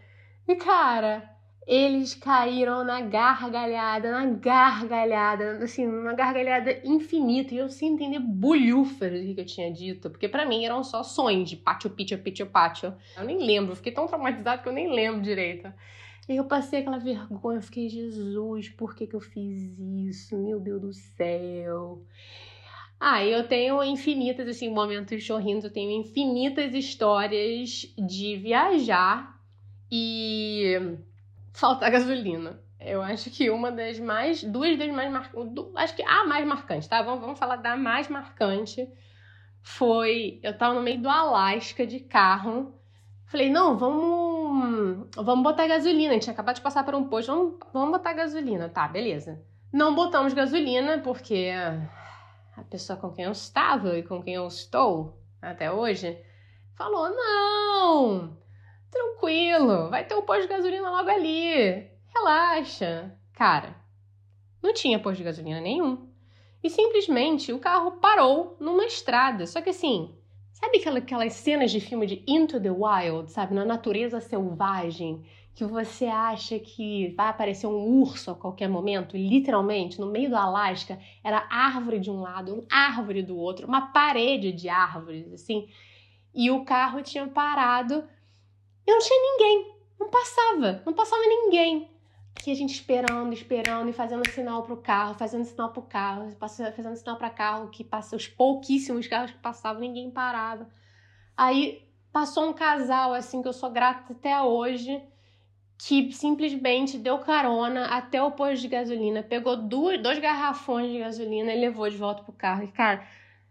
E 0.47 0.55
cara, 0.55 1.27
eles 1.65 2.13
caíram 2.13 2.83
na 2.83 3.01
gargalhada, 3.01 4.11
na 4.11 4.25
gargalhada, 4.25 5.63
assim, 5.63 5.87
uma 5.87 6.13
gargalhada 6.13 6.81
infinita. 6.83 7.53
E 7.53 7.57
eu 7.57 7.69
sem 7.69 7.93
entender 7.93 8.19
bolhufas 8.19 9.11
do 9.11 9.35
que 9.35 9.41
eu 9.41 9.45
tinha 9.45 9.71
dito, 9.71 10.09
porque 10.09 10.27
para 10.27 10.45
mim 10.45 10.65
eram 10.65 10.83
só 10.83 11.03
sonhos 11.03 11.49
de 11.49 11.55
pátio, 11.55 11.89
pítio, 11.89 12.17
pítio, 12.19 12.45
pátio. 12.45 12.95
Eu 13.17 13.23
nem 13.23 13.37
lembro, 13.37 13.75
fiquei 13.75 13.91
tão 13.91 14.07
traumatizado 14.07 14.61
que 14.61 14.69
eu 14.69 14.73
nem 14.73 14.91
lembro 14.91 15.21
direito. 15.21 15.71
E 16.29 16.35
eu 16.35 16.45
passei 16.45 16.81
aquela 16.81 16.99
vergonha, 16.99 17.57
eu 17.57 17.61
fiquei, 17.63 17.89
Jesus, 17.89 18.69
por 18.69 18.95
que, 18.95 19.07
que 19.07 19.15
eu 19.15 19.19
fiz 19.19 19.79
isso? 19.79 20.37
Meu 20.37 20.59
Deus 20.59 20.79
do 20.79 20.93
céu. 20.93 22.05
Ah, 22.99 23.25
eu 23.25 23.47
tenho 23.47 23.83
infinitas, 23.83 24.47
assim, 24.47 24.69
momentos 24.69 25.23
chorrindo, 25.23 25.65
eu 25.65 25.73
tenho 25.73 25.99
infinitas 25.99 26.71
histórias 26.75 27.91
de 27.97 28.37
viajar 28.37 29.41
e 29.91 30.97
faltar 31.51 31.89
gasolina. 31.89 32.61
Eu 32.79 33.01
acho 33.01 33.31
que 33.31 33.49
uma 33.49 33.71
das 33.71 33.99
mais. 33.99 34.43
Duas 34.43 34.77
das 34.77 34.91
mais 34.93 35.11
marcantes. 35.11 35.65
Acho 35.75 35.95
que 35.95 36.03
a 36.03 36.27
mais 36.27 36.45
marcante, 36.45 36.87
tá? 36.87 37.01
Vamos, 37.01 37.21
vamos 37.21 37.39
falar 37.39 37.55
da 37.55 37.75
mais 37.75 38.07
marcante. 38.07 38.87
Foi. 39.63 40.39
Eu 40.43 40.55
tava 40.55 40.75
no 40.75 40.81
meio 40.81 41.01
do 41.01 41.09
Alasca 41.09 41.87
de 41.87 41.99
carro. 41.99 42.73
Falei, 43.25 43.49
não, 43.49 43.77
vamos. 43.77 44.28
Vamos 45.15 45.43
botar 45.43 45.67
gasolina. 45.67 46.11
A 46.11 46.13
gente 46.13 46.29
acabado 46.29 46.55
de 46.55 46.61
passar 46.61 46.83
por 46.83 46.95
um 46.95 47.07
posto. 47.07 47.31
Vamos, 47.31 47.59
vamos 47.73 47.91
botar 47.91 48.13
gasolina. 48.13 48.69
Tá, 48.69 48.87
beleza. 48.87 49.41
Não 49.71 49.93
botamos 49.93 50.33
gasolina 50.33 50.99
porque 50.99 51.51
a 52.57 52.63
pessoa 52.63 52.97
com 52.97 53.11
quem 53.11 53.25
eu 53.25 53.31
estava 53.31 53.97
e 53.97 54.03
com 54.03 54.21
quem 54.21 54.33
eu 54.35 54.47
estou 54.47 55.21
até 55.41 55.71
hoje 55.71 56.17
falou: 56.75 57.09
não, 57.09 58.37
tranquilo, 58.89 59.89
vai 59.89 60.05
ter 60.05 60.15
um 60.15 60.23
posto 60.23 60.43
de 60.43 60.47
gasolina 60.47 60.89
logo 60.89 61.09
ali 61.09 61.89
relaxa. 62.13 63.15
Cara, 63.33 63.75
não 64.61 64.73
tinha 64.73 64.99
posto 64.99 65.17
de 65.17 65.23
gasolina 65.23 65.61
nenhum. 65.61 66.09
E 66.61 66.69
simplesmente 66.69 67.53
o 67.53 67.59
carro 67.59 67.93
parou 67.93 68.57
numa 68.59 68.85
estrada. 68.85 69.45
Só 69.47 69.61
que 69.61 69.69
assim, 69.69 70.18
sabe 70.59 70.77
aquela, 70.77 70.99
aquelas 70.99 71.33
cenas 71.33 71.71
de 71.71 71.79
filme 71.79 72.05
de 72.05 72.23
Into 72.27 72.59
the 72.59 72.69
Wild, 72.71 73.31
sabe? 73.31 73.53
Na 73.53 73.63
natureza 73.63 74.19
selvagem, 74.19 75.23
que 75.55 75.65
você 75.65 76.05
acha 76.05 76.59
que 76.59 77.13
vai 77.15 77.27
aparecer 77.27 77.67
um 77.67 78.01
urso 78.01 78.31
a 78.31 78.35
qualquer 78.35 78.67
momento, 78.67 79.15
literalmente, 79.15 79.99
no 79.99 80.07
meio 80.07 80.29
do 80.29 80.35
Alasca, 80.35 80.99
era 81.23 81.47
árvore 81.49 81.99
de 81.99 82.11
um 82.11 82.21
lado, 82.21 82.65
árvore 82.69 83.23
do 83.23 83.37
outro, 83.37 83.67
uma 83.67 83.91
parede 83.91 84.51
de 84.51 84.69
árvores, 84.69 85.31
assim. 85.33 85.67
E 86.33 86.51
o 86.51 86.63
carro 86.63 87.01
tinha 87.01 87.27
parado 87.27 88.03
e 88.85 88.91
não 88.91 88.99
tinha 88.99 89.19
ninguém. 89.19 89.75
Não 89.99 90.09
passava, 90.09 90.83
não 90.85 90.93
passava 90.93 91.21
ninguém. 91.23 91.89
E 92.45 92.51
a 92.51 92.55
gente 92.55 92.73
esperando, 92.73 93.33
esperando 93.33 93.89
e 93.89 93.93
fazendo 93.93 94.27
sinal 94.31 94.63
pro 94.63 94.77
carro, 94.77 95.13
fazendo 95.13 95.45
sinal 95.45 95.71
pro 95.71 95.83
carro, 95.83 96.31
fazendo 96.39 96.95
sinal 96.95 97.17
para 97.17 97.29
carro 97.29 97.69
que 97.69 97.83
passa 97.83 98.15
os 98.15 98.27
pouquíssimos 98.27 99.07
carros 99.07 99.31
que 99.31 99.37
passavam, 99.37 99.81
ninguém 99.81 100.09
parava. 100.09 100.67
Aí 101.37 101.87
passou 102.11 102.49
um 102.49 102.53
casal 102.53 103.13
assim 103.13 103.41
que 103.41 103.47
eu 103.47 103.53
sou 103.53 103.69
grata 103.69 104.13
até 104.13 104.41
hoje, 104.41 105.01
que 105.77 106.11
simplesmente 106.11 106.97
deu 106.97 107.19
carona 107.19 107.85
até 107.85 108.21
o 108.21 108.31
posto 108.31 108.61
de 108.61 108.67
gasolina, 108.67 109.21
pegou 109.21 109.55
duas, 109.55 110.01
dois 110.01 110.19
garrafões 110.19 110.91
de 110.91 110.99
gasolina 110.99 111.53
e 111.53 111.59
levou 111.59 111.89
de 111.89 111.97
volta 111.97 112.23
pro 112.23 112.33
carro. 112.33 112.63
E 112.63 112.71
cara, 112.71 113.07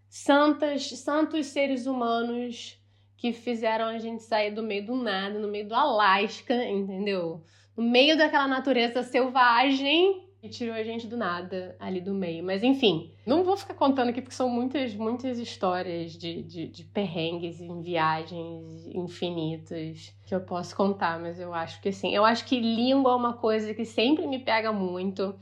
santas, 0.09 0.89
santos 0.99 1.47
seres 1.47 1.87
humanos 1.87 2.79
que 3.17 3.33
fizeram 3.33 3.87
a 3.87 3.99
gente 3.99 4.23
sair 4.23 4.51
do 4.51 4.63
meio 4.63 4.87
do 4.87 4.97
nada, 4.97 5.39
no 5.39 5.49
meio 5.49 5.69
do 5.69 5.75
Alasca, 5.75 6.55
entendeu? 6.65 7.43
No 7.79 7.85
meio 7.85 8.19
daquela 8.19 8.49
natureza 8.49 9.05
selvagem 9.05 10.25
e 10.43 10.49
tirou 10.49 10.75
a 10.75 10.83
gente 10.83 11.07
do 11.07 11.17
nada 11.17 11.77
ali 11.79 12.01
do 12.01 12.13
meio. 12.13 12.43
Mas 12.43 12.65
enfim, 12.65 13.13
não 13.25 13.45
vou 13.45 13.57
ficar 13.57 13.75
contando 13.75 14.09
aqui 14.09 14.21
porque 14.21 14.35
são 14.35 14.49
muitas, 14.49 14.95
muitas 14.95 15.39
histórias 15.39 16.13
de, 16.13 16.43
de, 16.43 16.67
de 16.67 16.83
perrengues 16.83 17.61
em 17.61 17.81
viagens 17.81 18.85
infinitas 18.89 20.13
que 20.27 20.35
eu 20.35 20.41
posso 20.41 20.75
contar, 20.75 21.21
mas 21.21 21.39
eu 21.39 21.55
acho 21.55 21.81
que 21.81 21.91
assim, 21.91 22.13
eu 22.13 22.25
acho 22.25 22.45
que 22.47 22.59
língua 22.59 23.13
é 23.13 23.15
uma 23.15 23.35
coisa 23.35 23.73
que 23.73 23.85
sempre 23.85 24.27
me 24.27 24.41
pega 24.41 24.73
muito. 24.73 25.39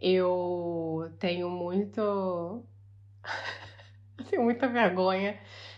Eu 0.00 1.10
tenho 1.18 1.50
muito. 1.50 2.64
tenho 4.30 4.44
muita 4.44 4.68
vergonha 4.68 5.36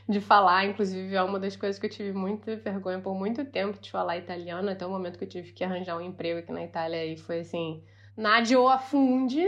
de 0.09 0.21
falar. 0.21 0.67
Inclusive, 0.67 1.15
é 1.15 1.23
uma 1.23 1.39
das 1.39 1.57
coisas 1.57 1.79
que 1.79 1.87
eu 1.87 1.91
tive 1.91 2.13
muita 2.13 2.57
vergonha 2.57 3.01
por 3.01 3.15
muito 3.15 3.45
tempo 3.45 3.81
de 3.81 3.91
falar 3.91 4.19
italiano, 4.19 4.71
até 4.71 4.87
o 4.87 4.91
momento 4.91 5.19
que 5.19 5.25
eu 5.25 5.29
tive 5.29 5.53
que 5.53 5.65
arranjar 5.65 5.97
um 5.97 6.01
emprego 6.01 6.41
aqui 6.41 6.53
na 6.53 6.65
Itália 6.65 7.05
e 7.05 7.17
foi 7.17 7.41
assim, 7.41 7.83
nade 8.17 8.57
ou 8.57 8.69
afunde. 8.69 9.45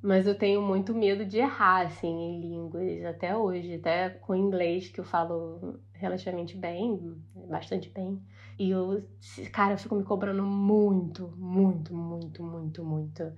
Mas 0.00 0.28
eu 0.28 0.34
tenho 0.36 0.62
muito 0.62 0.94
medo 0.94 1.24
de 1.24 1.38
errar, 1.38 1.86
assim, 1.86 2.06
em 2.06 2.40
línguas, 2.40 3.04
até 3.04 3.36
hoje. 3.36 3.74
Até 3.74 4.10
com 4.10 4.32
inglês, 4.32 4.88
que 4.88 5.00
eu 5.00 5.04
falo 5.04 5.80
relativamente 5.92 6.56
bem, 6.56 7.20
bastante 7.48 7.90
bem. 7.90 8.22
E 8.56 8.70
eu, 8.70 9.04
cara, 9.52 9.74
eu 9.74 9.78
fico 9.78 9.96
me 9.96 10.04
cobrando 10.04 10.44
muito, 10.44 11.34
muito, 11.36 11.92
muito, 11.94 12.44
muito, 12.44 12.84
muito 12.84 13.32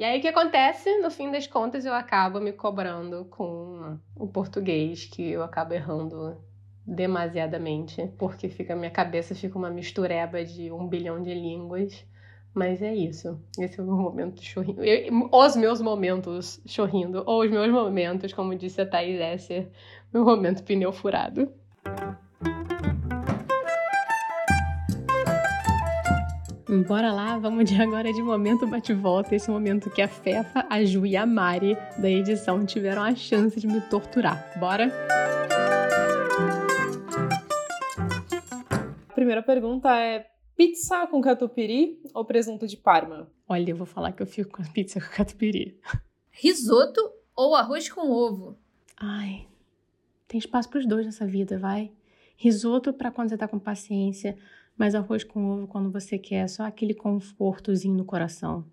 e 0.00 0.04
aí 0.04 0.18
o 0.18 0.22
que 0.22 0.28
acontece? 0.28 0.96
No 1.00 1.10
fim 1.10 1.30
das 1.30 1.46
contas, 1.46 1.84
eu 1.84 1.92
acabo 1.92 2.40
me 2.40 2.54
cobrando 2.54 3.26
com 3.26 3.98
o 4.16 4.26
português, 4.26 5.04
que 5.04 5.30
eu 5.30 5.42
acabo 5.42 5.74
errando 5.74 6.42
demasiadamente, 6.86 8.10
porque 8.18 8.48
fica 8.48 8.74
minha 8.74 8.90
cabeça 8.90 9.34
fica 9.34 9.58
uma 9.58 9.68
mistureba 9.68 10.42
de 10.42 10.72
um 10.72 10.88
bilhão 10.88 11.22
de 11.22 11.34
línguas. 11.34 12.02
Mas 12.54 12.80
é 12.80 12.94
isso. 12.94 13.38
Esse 13.58 13.78
é 13.78 13.82
o 13.82 13.86
meu 13.86 13.96
momento 13.96 14.42
chorrindo. 14.42 14.80
os 15.30 15.54
meus 15.54 15.82
momentos 15.82 16.62
chorrindo. 16.66 17.22
Ou 17.26 17.42
os 17.42 17.50
meus 17.50 17.70
momentos, 17.70 18.32
como 18.32 18.54
disse 18.54 18.80
a 18.80 18.86
Thaís 18.86 19.20
Esser, 19.20 19.68
meu 20.10 20.24
momento 20.24 20.64
pneu 20.64 20.94
furado. 20.94 21.52
Bora 26.70 27.12
lá, 27.12 27.36
vamos 27.36 27.68
de 27.68 27.82
agora 27.82 28.12
de 28.12 28.22
momento 28.22 28.64
bate-volta, 28.64 29.34
esse 29.34 29.50
momento 29.50 29.90
que 29.90 30.00
a 30.00 30.06
Fefa, 30.06 30.64
a 30.70 30.84
Ju 30.84 31.04
e 31.04 31.16
a 31.16 31.26
Mari 31.26 31.76
da 31.98 32.08
edição 32.08 32.64
tiveram 32.64 33.02
a 33.02 33.12
chance 33.12 33.58
de 33.58 33.66
me 33.66 33.80
torturar. 33.80 34.56
Bora? 34.56 34.88
A 39.08 39.12
primeira 39.12 39.42
pergunta 39.42 39.92
é: 39.98 40.30
pizza 40.56 41.08
com 41.08 41.20
catupiry 41.20 42.00
ou 42.14 42.24
presunto 42.24 42.68
de 42.68 42.76
Parma? 42.76 43.28
Olha, 43.48 43.72
eu 43.72 43.76
vou 43.76 43.86
falar 43.86 44.12
que 44.12 44.22
eu 44.22 44.26
fico 44.26 44.52
com 44.52 44.62
a 44.62 44.66
pizza 44.66 45.00
com 45.00 45.08
catupiry. 45.08 45.76
Risoto 46.30 47.00
ou 47.34 47.56
arroz 47.56 47.88
com 47.88 48.08
ovo? 48.12 48.56
Ai, 48.96 49.48
tem 50.28 50.38
espaço 50.38 50.70
para 50.70 50.78
os 50.78 50.86
dois 50.86 51.04
nessa 51.04 51.26
vida, 51.26 51.58
vai. 51.58 51.90
Risoto 52.36 52.92
para 52.92 53.10
quando 53.10 53.30
você 53.30 53.36
tá 53.36 53.48
com 53.48 53.58
paciência 53.58 54.38
mas 54.80 54.94
arroz 54.94 55.22
com 55.22 55.44
ovo 55.44 55.66
quando 55.66 55.90
você 55.90 56.18
quer 56.18 56.48
só 56.48 56.62
aquele 56.62 56.94
confortozinho 56.94 57.94
no 57.94 58.02
coração. 58.02 58.64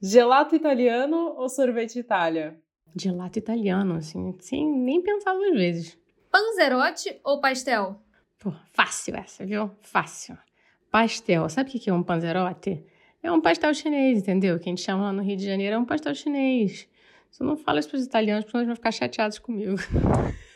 Gelato 0.00 0.54
italiano 0.54 1.34
ou 1.36 1.48
sorvete 1.48 1.98
Itália? 1.98 2.56
Gelato 2.96 3.40
italiano, 3.40 3.96
assim, 3.96 4.36
sem 4.38 4.64
nem 4.64 5.02
pensar 5.02 5.32
duas 5.34 5.54
vezes. 5.54 5.98
Panzerote 6.30 7.18
ou 7.24 7.40
pastel? 7.40 8.00
Pô, 8.38 8.52
fácil 8.72 9.16
essa, 9.16 9.44
viu? 9.44 9.68
Fácil. 9.82 10.38
Pastel. 10.92 11.48
Sabe 11.48 11.70
o 11.70 11.72
que 11.72 11.90
é 11.90 11.92
um 11.92 12.04
panzerote? 12.04 12.86
É 13.20 13.32
um 13.32 13.40
pastel 13.40 13.74
chinês, 13.74 14.20
entendeu? 14.20 14.60
Que 14.60 14.68
a 14.68 14.70
gente 14.70 14.82
chama 14.82 15.06
lá 15.06 15.12
no 15.12 15.24
Rio 15.24 15.36
de 15.36 15.44
Janeiro 15.44 15.74
é 15.74 15.78
um 15.78 15.84
pastel 15.84 16.14
chinês. 16.14 16.88
Se 17.32 17.42
eu 17.42 17.46
não 17.48 17.56
falo 17.56 17.80
isso 17.80 17.88
para 17.88 17.98
os 17.98 18.04
italianos, 18.04 18.44
porque 18.44 18.58
eles 18.58 18.68
vão 18.68 18.76
ficar 18.76 18.92
chateados 18.92 19.40
comigo. 19.40 19.74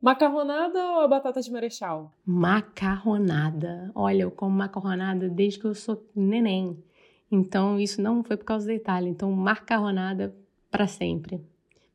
Macarronada 0.00 0.92
ou 0.92 1.08
batata 1.08 1.40
de 1.40 1.50
marechal? 1.50 2.12
Macarronada. 2.24 3.90
Olha, 3.94 4.22
eu 4.22 4.30
como 4.30 4.56
macarronada 4.56 5.28
desde 5.28 5.58
que 5.58 5.66
eu 5.66 5.74
sou 5.74 6.08
neném. 6.14 6.82
Então 7.30 7.80
isso 7.80 8.00
não 8.00 8.22
foi 8.22 8.36
por 8.36 8.44
causa 8.44 8.66
da 8.66 8.74
Itália. 8.74 9.08
Então 9.08 9.30
macarronada 9.32 10.34
para 10.70 10.86
sempre. 10.86 11.44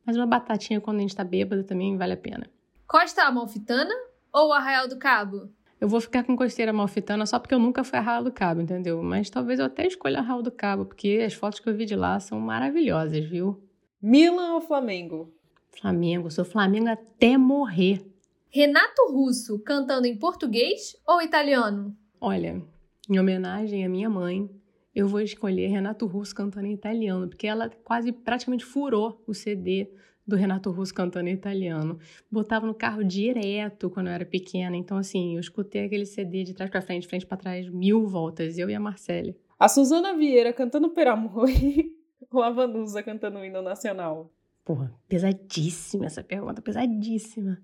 Mas 0.04 0.16
uma 0.16 0.26
batatinha 0.26 0.80
quando 0.80 0.98
a 0.98 1.00
gente 1.00 1.16
tá 1.16 1.24
bêbado 1.24 1.64
também 1.64 1.96
vale 1.96 2.12
a 2.12 2.16
pena. 2.16 2.46
Costa 2.86 3.22
Amalfitana 3.24 3.94
ou 4.32 4.52
Arraial 4.52 4.86
do 4.86 4.98
Cabo? 4.98 5.48
Eu 5.80 5.88
vou 5.88 6.00
ficar 6.00 6.24
com 6.24 6.36
Costeira 6.36 6.70
Amalfitana 6.70 7.26
só 7.26 7.38
porque 7.38 7.54
eu 7.54 7.58
nunca 7.58 7.82
fui 7.82 7.98
a 7.98 8.02
Arraial 8.02 8.24
do 8.24 8.32
Cabo, 8.32 8.60
entendeu? 8.60 9.02
Mas 9.02 9.30
talvez 9.30 9.58
eu 9.58 9.66
até 9.66 9.86
escolha 9.86 10.18
Arraial 10.18 10.42
do 10.42 10.50
Cabo, 10.50 10.84
porque 10.84 11.22
as 11.26 11.34
fotos 11.34 11.58
que 11.58 11.68
eu 11.68 11.74
vi 11.74 11.84
de 11.84 11.96
lá 11.96 12.20
são 12.20 12.38
maravilhosas, 12.38 13.24
viu? 13.24 13.62
Milan 14.00 14.54
ou 14.54 14.60
Flamengo? 14.60 15.32
Flamengo, 15.80 16.30
sou 16.30 16.44
Flamengo 16.44 16.88
até 16.88 17.36
morrer. 17.36 18.04
Renato 18.48 19.10
Russo 19.10 19.58
cantando 19.58 20.06
em 20.06 20.16
português 20.16 20.96
ou 21.06 21.20
italiano? 21.20 21.96
Olha, 22.20 22.62
em 23.10 23.18
homenagem 23.18 23.84
à 23.84 23.88
minha 23.88 24.08
mãe, 24.08 24.48
eu 24.94 25.08
vou 25.08 25.20
escolher 25.20 25.66
Renato 25.66 26.06
Russo 26.06 26.34
cantando 26.34 26.66
em 26.66 26.72
italiano, 26.72 27.28
porque 27.28 27.46
ela 27.46 27.68
quase 27.68 28.12
praticamente 28.12 28.64
furou 28.64 29.22
o 29.26 29.34
CD 29.34 29.90
do 30.26 30.36
Renato 30.36 30.70
Russo 30.70 30.94
cantando 30.94 31.28
em 31.28 31.32
italiano. 31.32 31.98
Botava 32.30 32.66
no 32.66 32.74
carro 32.74 33.04
direto 33.04 33.90
quando 33.90 34.06
eu 34.06 34.12
era 34.12 34.24
pequena. 34.24 34.76
Então, 34.76 34.96
assim, 34.96 35.34
eu 35.34 35.40
escutei 35.40 35.84
aquele 35.84 36.06
CD 36.06 36.44
de 36.44 36.54
trás 36.54 36.70
para 36.70 36.80
frente, 36.80 37.06
frente 37.06 37.26
para 37.26 37.36
trás, 37.36 37.68
mil 37.68 38.06
voltas, 38.06 38.56
eu 38.56 38.70
e 38.70 38.74
a 38.74 38.80
Marcele. 38.80 39.36
A 39.58 39.68
Suzana 39.68 40.16
Vieira 40.16 40.52
cantando 40.52 40.90
Per 40.90 41.08
Amore 41.08 41.92
ou 42.32 42.42
a 42.42 42.50
Vanusa 42.50 43.02
cantando 43.02 43.38
o 43.38 43.44
hino 43.44 43.60
nacional? 43.60 44.32
Porra, 44.64 44.92
pesadíssima 45.08 46.06
essa 46.06 46.24
pergunta, 46.24 46.62
pesadíssima. 46.62 47.62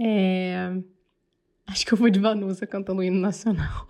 É... 0.00 0.72
Acho 1.66 1.86
que 1.86 1.92
eu 1.92 1.98
vou 1.98 2.10
de 2.10 2.18
Vanusa 2.18 2.66
cantando 2.66 3.00
o 3.00 3.04
hino 3.04 3.20
nacional. 3.20 3.86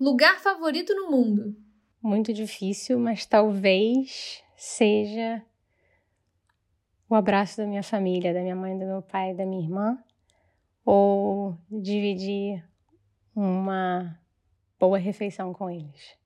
Lugar 0.00 0.38
favorito 0.40 0.94
no 0.94 1.10
mundo? 1.10 1.56
Muito 2.02 2.32
difícil, 2.32 2.98
mas 2.98 3.26
talvez 3.26 4.42
seja 4.56 5.42
o 7.08 7.14
abraço 7.14 7.56
da 7.56 7.66
minha 7.66 7.82
família, 7.82 8.34
da 8.34 8.40
minha 8.40 8.56
mãe, 8.56 8.78
do 8.78 8.84
meu 8.84 9.02
pai, 9.02 9.34
da 9.34 9.46
minha 9.46 9.62
irmã, 9.62 9.98
ou 10.84 11.56
dividir 11.70 12.64
uma 13.34 14.18
boa 14.78 14.98
refeição 14.98 15.52
com 15.52 15.70
eles. 15.70 16.17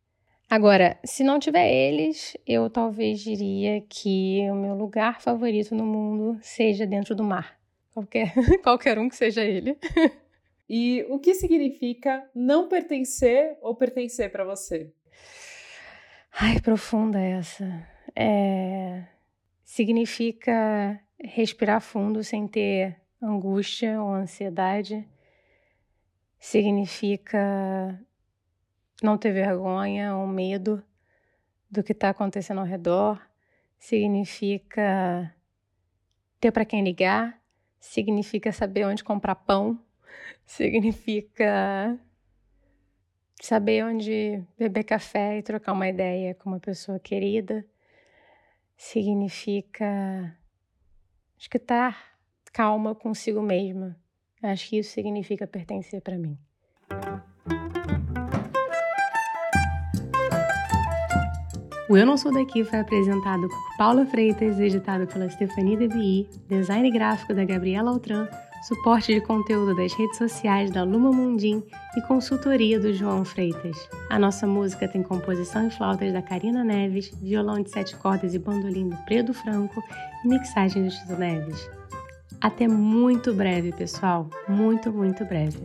Agora, 0.53 0.99
se 1.03 1.25
não 1.25 1.39
tiver 1.39 1.67
eles, 1.67 2.37
eu 2.47 2.69
talvez 2.69 3.21
diria 3.21 3.83
que 3.89 4.47
o 4.51 4.55
meu 4.55 4.75
lugar 4.75 5.19
favorito 5.19 5.75
no 5.75 5.87
mundo 5.87 6.39
seja 6.43 6.87
dentro 6.87 7.15
do 7.15 7.25
mar. 7.25 7.59
Qualquer, 7.95 8.35
qualquer 8.63 8.99
um 8.99 9.09
que 9.09 9.17
seja 9.17 9.43
ele. 9.43 9.79
E 10.69 11.07
o 11.09 11.19
que 11.19 11.33
significa 11.33 12.29
não 12.35 12.69
pertencer 12.69 13.57
ou 13.63 13.75
pertencer 13.75 14.31
para 14.31 14.45
você? 14.45 14.93
Ai, 16.39 16.61
profunda 16.61 17.19
essa. 17.19 17.89
É... 18.15 19.05
Significa 19.65 21.01
respirar 21.19 21.81
fundo 21.81 22.23
sem 22.23 22.47
ter 22.47 23.01
angústia 23.23 24.03
ou 24.03 24.13
ansiedade. 24.13 25.09
Significa 26.39 27.99
não 29.05 29.19
ter 29.19 29.33
vergonha 29.33 30.17
ou 30.17 30.27
medo 30.27 30.83
do 31.71 31.83
que 31.83 31.93
está 31.93 32.11
acontecendo 32.11 32.59
ao 32.59 32.67
redor. 32.67 33.21
Significa 33.79 35.35
ter 36.41 36.53
para 36.53 36.65
quem 36.65 36.85
ligar. 36.85 37.41
Significa 37.81 38.53
saber 38.53 38.87
onde 38.87 39.03
comprar 39.03 39.35
pão. 39.35 39.79
Significa 40.45 41.99
saber 43.41 43.85
onde 43.85 44.43
beber 44.57 44.85
café 44.85 45.39
e 45.39 45.43
trocar 45.43 45.73
uma 45.73 45.89
ideia 45.89 46.35
com 46.35 46.51
uma 46.51 46.61
pessoa 46.61 47.01
querida. 47.01 47.67
Significa 48.77 50.37
acho 51.37 51.51
que 51.51 51.57
estar 51.57 51.93
tá 51.93 52.13
calma 52.53 52.95
consigo 52.95 53.43
mesma. 53.43 53.97
Acho 54.43 54.69
que 54.69 54.79
isso 54.79 54.93
significa 54.93 55.47
pertencer 55.47 56.01
para 56.01 56.19
mim. 56.19 56.39
O 61.93 61.97
Eu 61.99 62.07
Não 62.07 62.17
Sou 62.17 62.33
Daqui 62.33 62.65
foi 62.65 62.79
apresentado 62.79 63.47
por 63.47 63.77
Paula 63.77 64.07
Freitas, 64.07 64.59
editado 64.59 65.07
pela 65.07 65.29
Stephanie 65.29 65.77
Devi, 65.77 66.27
design 66.49 66.91
gráfico 66.91 67.35
da 67.35 67.45
Gabriela 67.45 67.91
Altran, 67.91 68.27
suporte 68.67 69.13
de 69.13 69.21
conteúdo 69.21 69.77
das 69.77 69.93
redes 69.93 70.17
sociais 70.17 70.71
da 70.71 70.85
Luma 70.85 71.13
Mundim 71.13 71.63
e 71.95 72.01
consultoria 72.01 72.81
do 72.81 72.95
João 72.95 73.27
Freitas. 73.27 73.77
A 74.09 74.19
nossa 74.19 74.47
música 74.47 74.89
tem 74.89 75.03
composição 75.03 75.67
e 75.67 75.71
flautas 75.71 76.15
da 76.15 76.23
Karina 76.23 76.65
Neves, 76.65 77.13
violão 77.21 77.63
de 77.63 77.69
sete 77.69 77.95
cordas 77.97 78.33
e 78.33 78.39
bandolim 78.39 78.89
do 78.89 78.97
Predo 79.05 79.35
Franco 79.35 79.85
e 80.25 80.29
mixagem 80.29 80.85
do 80.85 80.91
Tito 80.91 81.17
Neves. 81.17 81.71
Até 82.41 82.67
muito 82.67 83.35
breve, 83.35 83.71
pessoal. 83.71 84.31
Muito, 84.49 84.91
muito 84.91 85.27
breve. 85.27 85.59